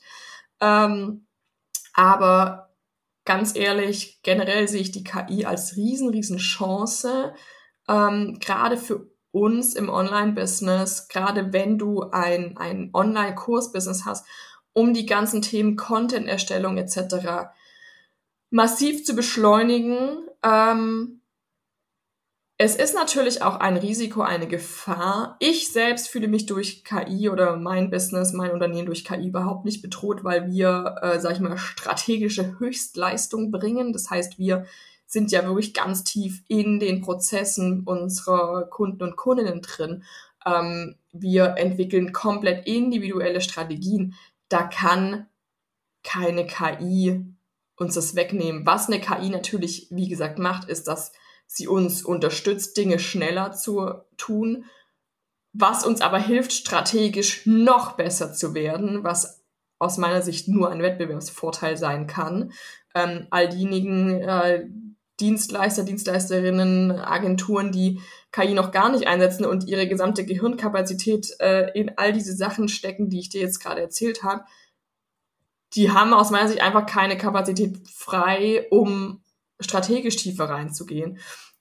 Ähm, 0.62 1.28
aber 1.94 2.74
ganz 3.26 3.58
ehrlich, 3.58 4.22
generell 4.24 4.70
sehe 4.70 4.82
ich 4.82 4.92
die 4.94 5.04
KI 5.04 5.44
als 5.44 5.76
riesen, 5.76 6.08
riesen 6.08 6.38
Chance, 6.38 7.34
ähm, 7.90 8.38
gerade 8.40 8.78
für 8.78 9.09
uns 9.32 9.76
im 9.76 9.90
Online-Business, 9.90 11.08
gerade 11.08 11.54
wenn 11.54 11.78
du 11.78 12.02
ein, 12.12 12.58
ein 12.58 12.90
Online-Kurs-Business 12.94 14.06
hast, 14.06 14.26
um 14.74 14.94
die 14.94 15.06
ganzen 15.06 15.42
Themen 15.42 15.76
Content-Erstellung 15.76 16.78
etc. 16.78 17.52
massiv 18.50 19.06
zu 19.06 19.16
beschleunigen. 19.16 20.28
Ähm, 20.44 21.20
es 22.62 22.76
ist 22.76 22.94
natürlich 22.94 23.42
auch 23.42 23.56
ein 23.62 23.78
Risiko, 23.78 24.22
eine 24.22 24.46
Gefahr. 24.46 25.38
Ich 25.40 25.72
selbst 25.72 26.10
fühle 26.10 26.28
mich 26.28 26.46
durch 26.46 26.84
KI 26.84 27.30
oder 27.30 27.56
mein 27.56 27.90
Business, 27.90 28.34
mein 28.34 28.52
Unternehmen 28.52 28.88
durch 28.88 29.06
KI 29.06 29.28
überhaupt 29.28 29.64
nicht 29.64 29.82
bedroht, 29.82 30.26
weil 30.26 30.52
wir, 30.52 30.96
äh, 31.02 31.20
sag 31.22 31.34
ich 31.34 31.40
mal, 31.40 31.58
strategische 31.58 32.60
Höchstleistung 32.60 33.52
bringen. 33.52 33.94
Das 33.94 34.10
heißt, 34.10 34.40
wir 34.40 34.66
sind 35.10 35.32
ja 35.32 35.44
wirklich 35.44 35.74
ganz 35.74 36.04
tief 36.04 36.44
in 36.48 36.80
den 36.80 37.02
Prozessen 37.02 37.82
unserer 37.84 38.66
Kunden 38.66 39.02
und 39.02 39.16
Kundinnen 39.16 39.62
drin. 39.62 40.04
Ähm, 40.46 40.98
wir 41.12 41.56
entwickeln 41.58 42.14
komplett 42.14 42.68
individuelle 42.68 43.42
Strategien. 43.42 44.14
Da 44.50 44.64
kann 44.64 45.26
keine 46.04 46.46
KI 46.46 47.26
uns 47.76 47.96
das 47.96 48.16
wegnehmen. 48.16 48.68
Was 48.68 48.88
eine 48.88 49.02
KI 49.02 49.30
natürlich, 49.30 49.88
wie 49.90 50.08
gesagt, 50.08 50.38
macht, 50.38 50.70
ist, 50.70 50.88
dass 50.88 51.12
sie 51.48 51.68
uns 51.68 52.04
unterstützt, 52.04 52.78
Dinge 52.78 53.00
schneller 53.00 53.52
zu 53.52 53.94
tun, 54.16 54.66
was 55.54 55.84
uns 55.84 56.02
aber 56.02 56.20
hilft, 56.20 56.54
strategisch 56.54 57.48
noch 57.48 57.94
besser 57.94 58.32
zu 58.32 58.54
werden, 58.54 59.04
was 59.04 59.44
aus 59.80 59.98
meiner 59.98 60.22
Sicht 60.22 60.48
nur 60.48 60.70
ein 60.70 60.84
Wettbewerbsvorteil 60.84 61.78
sein 61.78 62.06
kann. 62.06 62.52
Ähm, 62.94 63.26
all 63.32 63.50
diejenigen, 63.50 64.22
äh, 64.22 64.68
Dienstleister, 65.20 65.84
Dienstleisterinnen, 65.84 66.92
Agenturen, 66.92 67.72
die 67.72 68.02
KI 68.32 68.54
noch 68.54 68.72
gar 68.72 68.90
nicht 68.92 69.08
einsetzen 69.08 69.46
und 69.46 69.68
ihre 69.68 69.88
gesamte 69.88 70.26
Gehirnkapazität 70.26 71.36
äh, 71.40 71.72
in 71.78 71.98
all 71.98 72.14
diese 72.14 72.36
Sachen 72.36 72.68
stecken, 72.68 73.10
die 73.10 73.20
ich 73.20 73.30
dir 73.30 73.42
jetzt 73.42 73.60
gerade 73.60 73.82
erzählt 73.82 74.24
habe, 74.24 74.44
die 75.74 75.92
haben 75.92 76.14
aus 76.14 76.32
meiner 76.32 76.48
Sicht 76.48 76.62
einfach 76.62 76.86
keine 76.86 77.18
Kapazität 77.18 77.78
frei, 77.88 78.68
um 78.72 79.24
strategisch 79.60 80.16
tiefer 80.16 80.46
reinzugehen. 80.50 81.20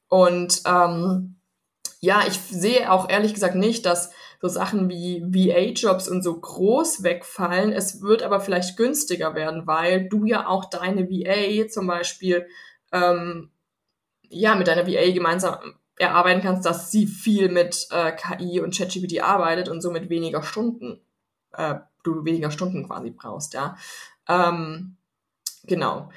Und 0.09 0.62
ähm, 0.64 1.37
ja, 2.01 2.23
ich 2.27 2.38
sehe 2.38 2.90
auch 2.90 3.09
ehrlich 3.09 3.35
gesagt 3.35 3.55
nicht, 3.55 3.85
dass 3.85 4.11
so 4.40 4.49
Sachen 4.49 4.88
wie 4.88 5.23
VA-Jobs 5.27 6.09
und 6.09 6.23
so 6.23 6.38
groß 6.38 7.03
wegfallen. 7.03 7.73
Es 7.73 8.03
wird 8.03 8.23
aber 8.23 8.40
vielleicht 8.40 8.77
günstiger 8.77 9.35
werden, 9.35 9.66
weil 9.66 10.09
du 10.09 10.25
ja 10.25 10.47
auch 10.47 10.66
deine 10.66 11.11
VA 11.11 11.66
zum 11.68 11.88
Beispiel 11.88 12.47
ähm, 12.92 13.51
ja, 14.29 14.55
mit 14.55 14.68
deiner 14.68 14.87
VA 14.87 15.11
gemeinsam 15.12 15.57
erarbeiten 15.96 16.42
kannst, 16.42 16.64
dass 16.64 16.90
sie 16.90 17.07
viel 17.07 17.48
mit 17.48 17.88
äh, 17.90 18.12
KI 18.12 18.61
und 18.61 18.77
ChatGPT 18.77 19.22
arbeitet 19.22 19.68
und 19.68 19.81
somit 19.81 20.11
weniger 20.11 20.42
Stunden, 20.42 21.01
äh, 21.53 21.77
du 22.05 22.24
weniger 22.24 22.51
Stunden 22.51 22.87
quasi 22.87 23.11
brauchst, 23.11 23.55
ja. 23.55 23.77
Ähm, 24.29 24.96
genau. 25.64 26.11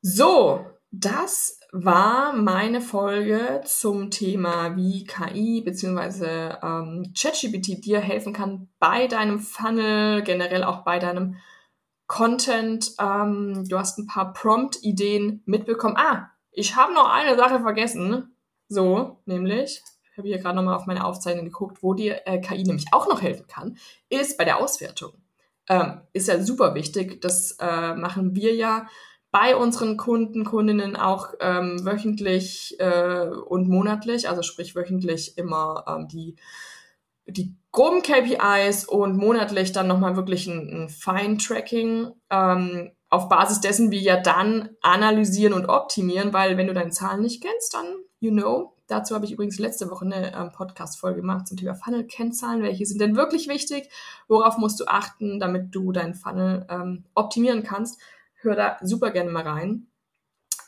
So, 0.00 0.66
das 0.90 1.60
war 1.72 2.34
meine 2.34 2.80
Folge 2.80 3.62
zum 3.64 4.10
Thema, 4.10 4.76
wie 4.76 5.04
KI 5.04 5.62
bzw. 5.62 6.56
Ähm, 6.62 7.12
ChatGPT 7.16 7.84
dir 7.84 8.00
helfen 8.00 8.32
kann 8.32 8.68
bei 8.78 9.06
deinem 9.06 9.38
Funnel, 9.40 10.22
generell 10.22 10.64
auch 10.64 10.84
bei 10.84 10.98
deinem 10.98 11.36
Content. 12.12 12.92
Ähm, 13.00 13.64
du 13.66 13.78
hast 13.78 13.98
ein 13.98 14.06
paar 14.06 14.34
Prompt-Ideen 14.34 15.42
mitbekommen. 15.46 15.96
Ah, 15.96 16.28
ich 16.50 16.76
habe 16.76 16.92
noch 16.92 17.08
eine 17.08 17.38
Sache 17.38 17.60
vergessen. 17.60 18.36
So, 18.68 19.22
nämlich, 19.24 19.82
ich 20.10 20.18
habe 20.18 20.28
hier 20.28 20.36
gerade 20.36 20.56
nochmal 20.56 20.76
auf 20.76 20.84
meine 20.84 21.06
Aufzeichnung 21.06 21.46
geguckt, 21.46 21.82
wo 21.82 21.94
dir 21.94 22.20
äh, 22.26 22.38
KI 22.38 22.64
nämlich 22.64 22.84
auch 22.92 23.08
noch 23.08 23.22
helfen 23.22 23.46
kann, 23.46 23.78
ist 24.10 24.36
bei 24.36 24.44
der 24.44 24.58
Auswertung. 24.58 25.14
Ähm, 25.70 26.02
ist 26.12 26.28
ja 26.28 26.38
super 26.42 26.74
wichtig. 26.74 27.22
Das 27.22 27.56
äh, 27.58 27.94
machen 27.94 28.36
wir 28.36 28.54
ja 28.54 28.86
bei 29.30 29.56
unseren 29.56 29.96
Kunden, 29.96 30.44
Kundinnen 30.44 30.96
auch 30.96 31.32
ähm, 31.40 31.82
wöchentlich 31.82 32.76
äh, 32.78 33.28
und 33.28 33.70
monatlich, 33.70 34.28
also 34.28 34.42
sprich 34.42 34.76
wöchentlich 34.76 35.38
immer 35.38 35.84
ähm, 35.88 36.08
die 36.08 36.36
die 37.26 37.54
groben 37.70 38.02
KPIs 38.02 38.84
und 38.84 39.16
monatlich 39.16 39.72
dann 39.72 39.86
nochmal 39.86 40.16
wirklich 40.16 40.46
ein, 40.46 40.84
ein 40.84 40.88
Fine-Tracking. 40.88 42.10
Ähm, 42.30 42.92
auf 43.08 43.28
Basis 43.28 43.60
dessen 43.60 43.90
wir 43.90 44.00
ja 44.00 44.20
dann 44.20 44.70
analysieren 44.80 45.52
und 45.52 45.66
optimieren, 45.66 46.32
weil 46.32 46.56
wenn 46.56 46.66
du 46.66 46.74
deine 46.74 46.90
Zahlen 46.90 47.22
nicht 47.22 47.42
kennst, 47.42 47.74
dann 47.74 47.86
you 48.20 48.30
know. 48.30 48.76
Dazu 48.86 49.14
habe 49.14 49.24
ich 49.24 49.32
übrigens 49.32 49.58
letzte 49.58 49.90
Woche 49.90 50.04
eine 50.04 50.34
ähm, 50.34 50.52
Podcast-Folge 50.52 51.20
gemacht 51.20 51.46
zum 51.46 51.56
Thema 51.56 51.74
Funnel-Kennzahlen. 51.74 52.62
Welche 52.62 52.84
sind 52.84 53.00
denn 53.00 53.16
wirklich 53.16 53.48
wichtig? 53.48 53.88
Worauf 54.28 54.58
musst 54.58 54.80
du 54.80 54.84
achten, 54.86 55.40
damit 55.40 55.74
du 55.74 55.92
deinen 55.92 56.14
Funnel 56.14 56.66
ähm, 56.68 57.04
optimieren 57.14 57.62
kannst? 57.62 58.00
Hör 58.34 58.54
da 58.54 58.76
super 58.82 59.10
gerne 59.10 59.30
mal 59.30 59.46
rein. 59.46 59.86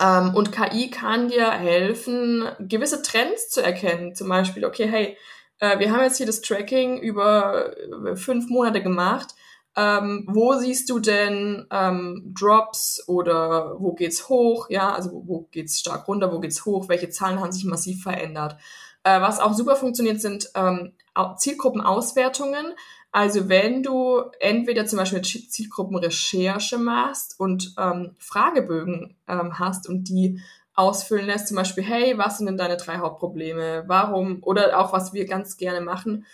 Ähm, 0.01 0.35
und 0.35 0.53
KI 0.53 0.91
kann 0.91 1.29
dir 1.29 1.51
helfen, 1.51 2.45
gewisse 2.61 3.03
Trends 3.03 3.51
zu 3.51 3.63
erkennen. 3.63 4.15
Zum 4.15 4.29
Beispiel, 4.29 4.65
okay, 4.65 4.87
hey, 4.87 5.17
äh, 5.61 5.79
wir 5.79 5.93
haben 5.93 6.03
jetzt 6.03 6.19
hier 6.19 6.27
das 6.27 6.41
Tracking 6.41 6.99
über 6.99 7.75
fünf 8.17 8.49
Monate 8.49 8.83
gemacht 8.83 9.35
ähm, 9.77 10.25
wo 10.29 10.55
siehst 10.55 10.89
du 10.89 11.01
denn 11.01 11.67
ähm, 11.71 12.33
Drops 12.39 13.03
oder 13.09 13.75
wo 13.81 13.93
geht's 13.93 14.29
hoch? 14.29 14.71
Ja, 14.71 14.93
also 14.93 15.11
wo, 15.13 15.25
wo 15.27 15.49
geht's 15.51 15.81
stark 15.81 16.07
runter, 16.07 16.33
wo 16.33 16.39
geht's 16.39 16.65
hoch? 16.65 16.89
Welche 16.89 17.11
Zahlen 17.11 17.41
haben 17.41 17.51
sich 17.51 17.65
massiv 17.65 18.03
verändert? 18.03 18.57
Äh, 19.03 19.21
was 19.21 19.41
auch 19.41 19.53
super 19.53 19.75
funktioniert, 19.75 20.21
sind 20.21 20.49
ähm, 20.55 20.93
Zielgruppenauswertungen. 21.39 22.75
Also 23.11 23.49
wenn 23.49 23.83
du 23.83 24.23
entweder 24.41 24.87
zum 24.87 24.99
Beispiel 24.99 25.23
Zielgruppenrecherche 25.23 26.79
machst 26.79 27.39
und 27.39 27.75
ähm, 27.77 28.15
Fragebögen 28.19 29.17
ähm, 29.27 29.59
hast 29.59 29.89
und 29.89 30.09
die 30.09 30.41
ausfüllen 30.75 31.27
lässt, 31.27 31.49
zum 31.49 31.57
Beispiel, 31.57 31.85
hey, 31.85 32.19
was 32.19 32.39
sind 32.39 32.47
denn 32.47 32.57
deine 32.57 32.77
drei 32.77 32.99
Hauptprobleme? 32.99 33.85
Warum? 33.87 34.39
Oder 34.43 34.79
auch 34.79 34.93
was 34.93 35.13
wir 35.13 35.27
ganz 35.27 35.57
gerne 35.57 35.81
machen, 35.81 36.27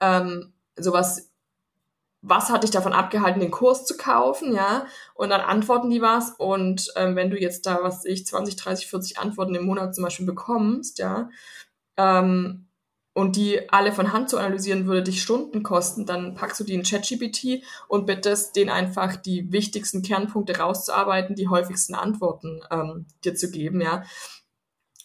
ähm, 0.00 0.52
sowas 0.76 1.30
was 2.28 2.50
hat 2.50 2.64
dich 2.64 2.72
davon 2.72 2.92
abgehalten, 2.92 3.40
den 3.40 3.52
Kurs 3.52 3.84
zu 3.86 3.96
kaufen, 3.96 4.52
ja? 4.52 4.86
Und 5.14 5.30
dann 5.30 5.40
antworten 5.40 5.90
die 5.90 6.02
was. 6.02 6.30
Und 6.30 6.92
ähm, 6.96 7.14
wenn 7.14 7.30
du 7.30 7.38
jetzt 7.38 7.66
da, 7.66 7.78
was 7.82 8.04
ich, 8.04 8.26
20, 8.26 8.56
30, 8.56 8.88
40 8.88 9.18
Antworten 9.18 9.54
im 9.54 9.64
Monat 9.64 9.94
zum 9.94 10.02
Beispiel 10.02 10.26
bekommst, 10.26 10.98
ja, 10.98 11.30
ähm, 11.96 12.66
und 13.16 13.34
die 13.36 13.72
alle 13.72 13.92
von 13.92 14.12
Hand 14.12 14.28
zu 14.28 14.36
analysieren, 14.36 14.84
würde 14.84 15.04
dich 15.04 15.22
Stunden 15.22 15.62
kosten, 15.62 16.04
dann 16.04 16.34
packst 16.34 16.60
du 16.60 16.64
die 16.64 16.74
in 16.74 16.82
ChatGPT 16.82 17.64
und 17.88 18.04
bittest 18.04 18.56
den 18.56 18.68
einfach 18.68 19.16
die 19.16 19.50
wichtigsten 19.50 20.02
Kernpunkte 20.02 20.58
rauszuarbeiten, 20.58 21.34
die 21.34 21.48
häufigsten 21.48 21.94
Antworten 21.94 22.60
ähm, 22.70 23.06
dir 23.24 23.34
zu 23.34 23.50
geben, 23.50 23.80
ja. 23.80 24.02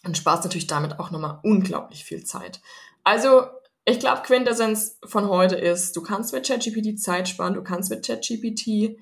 Und 0.04 0.18
sparst 0.18 0.44
natürlich 0.44 0.66
damit 0.66 1.00
auch 1.00 1.10
nochmal 1.10 1.40
unglaublich 1.42 2.04
viel 2.04 2.22
Zeit. 2.22 2.60
Also 3.02 3.46
ich 3.86 3.98
glaube, 3.98 4.20
Quintessenz 4.26 4.98
von 5.06 5.30
heute 5.30 5.56
ist, 5.56 5.96
du 5.96 6.02
kannst 6.02 6.34
mit 6.34 6.46
ChatGPT 6.46 7.00
Zeit 7.00 7.30
sparen, 7.30 7.54
du 7.54 7.62
kannst 7.62 7.88
mit 7.88 8.04
ChatGPT 8.04 8.98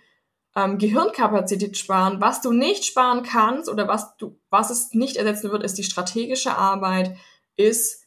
ähm, 0.55 0.79
Gehirnkapazität 0.79 1.77
sparen. 1.77 2.21
Was 2.21 2.43
du 2.43 2.53
nicht 2.53 2.85
sparen 2.85 3.25
kannst 3.25 3.69
oder 3.69 3.89
was 3.89 4.17
du, 4.19 4.39
was 4.51 4.71
es 4.71 4.95
nicht 4.95 5.17
ersetzen 5.17 5.51
wird, 5.51 5.65
ist 5.65 5.79
die 5.79 5.85
strategische 5.85 6.57
Arbeit, 6.57 7.17
ist 7.57 8.07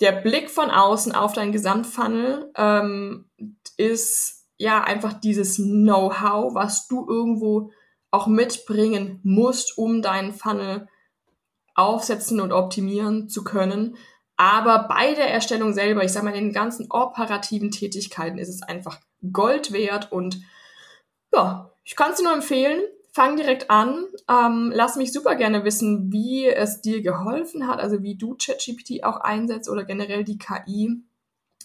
der 0.00 0.12
Blick 0.12 0.50
von 0.50 0.70
außen 0.70 1.12
auf 1.12 1.32
dein 1.32 1.52
Gesamtfunnel, 1.52 2.50
ähm, 2.56 3.28
ist 3.76 4.46
ja 4.56 4.82
einfach 4.82 5.14
dieses 5.14 5.56
Know-how, 5.56 6.54
was 6.54 6.88
du 6.88 7.06
irgendwo 7.08 7.70
auch 8.10 8.26
mitbringen 8.26 9.20
musst, 9.24 9.76
um 9.76 10.00
deinen 10.00 10.32
Funnel 10.32 10.88
aufsetzen 11.74 12.40
und 12.40 12.52
optimieren 12.52 13.28
zu 13.28 13.42
können. 13.42 13.96
Aber 14.36 14.86
bei 14.88 15.14
der 15.14 15.30
Erstellung 15.30 15.72
selber, 15.72 16.04
ich 16.04 16.12
sage 16.12 16.26
mal, 16.26 16.34
in 16.34 16.46
den 16.46 16.52
ganzen 16.52 16.90
operativen 16.90 17.70
Tätigkeiten 17.70 18.38
ist 18.38 18.48
es 18.48 18.62
einfach 18.62 19.00
Gold 19.32 19.72
wert 19.72 20.12
und 20.12 20.40
ja, 21.32 21.72
ich 21.84 21.96
kann 21.96 22.12
es 22.12 22.18
dir 22.18 22.24
nur 22.24 22.34
empfehlen. 22.34 22.82
Fang 23.14 23.36
direkt 23.36 23.70
an. 23.70 24.06
Ähm, 24.28 24.72
lass 24.74 24.96
mich 24.96 25.12
super 25.12 25.36
gerne 25.36 25.62
wissen, 25.62 26.10
wie 26.10 26.48
es 26.48 26.80
dir 26.80 27.00
geholfen 27.00 27.68
hat, 27.68 27.78
also 27.78 28.02
wie 28.02 28.16
du 28.16 28.34
ChatGPT 28.36 29.04
auch 29.04 29.20
einsetzt 29.20 29.70
oder 29.70 29.84
generell 29.84 30.24
die 30.24 30.36
KI 30.36 31.00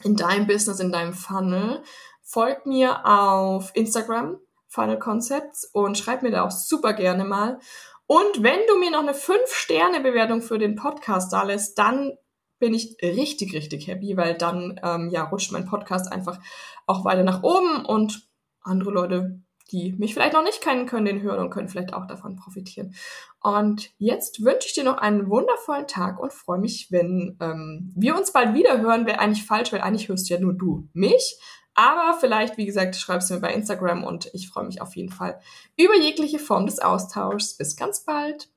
in 0.04 0.16
deinem 0.16 0.46
Business, 0.46 0.80
in 0.80 0.92
deinem 0.92 1.14
Funnel. 1.14 1.82
Folgt 2.22 2.68
mir 2.68 3.04
auf 3.04 3.72
Instagram, 3.74 4.38
Funnel 4.68 5.00
Concepts, 5.00 5.66
und 5.74 5.98
schreib 5.98 6.22
mir 6.22 6.30
da 6.30 6.44
auch 6.46 6.52
super 6.52 6.94
gerne 6.94 7.26
mal. 7.26 7.60
Und 8.06 8.44
wenn 8.44 8.60
du 8.68 8.78
mir 8.78 8.92
noch 8.92 9.00
eine 9.00 9.14
5-Sterne-Bewertung 9.14 10.44
für 10.44 10.60
den 10.60 10.76
Podcast 10.76 11.34
da 11.34 11.42
lässt, 11.42 11.80
dann 11.80 12.14
bin 12.60 12.76
ich 12.76 12.96
richtig, 13.02 13.56
richtig 13.56 13.88
happy, 13.88 14.16
weil 14.16 14.36
dann 14.36 14.80
ähm, 14.84 15.10
ja 15.10 15.24
rutscht 15.24 15.52
mein 15.52 15.66
Podcast 15.66 16.12
einfach 16.12 16.40
auch 16.86 17.06
weiter 17.06 17.24
nach 17.24 17.42
oben 17.42 17.86
und 17.86 18.30
andere 18.62 18.92
Leute, 18.92 19.42
die 19.72 19.94
mich 19.94 20.14
vielleicht 20.14 20.34
noch 20.34 20.44
nicht 20.44 20.62
kennen, 20.62 20.86
können 20.86 21.06
den 21.06 21.22
hören 21.22 21.40
und 21.40 21.50
können 21.50 21.70
vielleicht 21.70 21.94
auch 21.94 22.08
davon 22.08 22.36
profitieren. 22.36 22.94
Und 23.42 23.92
jetzt 23.98 24.44
wünsche 24.44 24.68
ich 24.68 24.74
dir 24.74 24.84
noch 24.84 24.98
einen 24.98 25.30
wundervollen 25.30 25.88
Tag 25.88 26.20
und 26.20 26.34
freue 26.34 26.60
mich, 26.60 26.88
wenn 26.92 27.38
ähm, 27.40 27.94
wir 27.96 28.16
uns 28.16 28.34
bald 28.34 28.54
wieder 28.54 28.80
hören. 28.82 29.06
Wäre 29.06 29.20
eigentlich 29.20 29.46
falsch, 29.46 29.72
weil 29.72 29.82
eigentlich 29.82 30.10
hörst 30.10 30.30
ja 30.30 30.40
nur 30.40 30.54
du 30.54 30.88
mich. 30.94 31.40
Aber 31.76 32.18
vielleicht, 32.20 32.58
wie 32.58 32.66
gesagt, 32.66 32.96
schreibst 32.96 33.30
du 33.30 33.36
mir 33.36 33.40
bei 33.40 33.54
Instagram 33.54 34.04
und 34.04 34.30
ich 34.34 34.50
freue 34.50 34.66
mich 34.66 34.82
auf 34.82 34.96
jeden 34.96 35.12
Fall 35.12 35.40
über 35.78 35.96
jegliche 35.96 36.40
Form 36.40 36.66
des 36.66 36.80
Austauschs. 36.80 37.56
Bis 37.56 37.78
ganz 37.78 38.04
bald. 38.04 38.50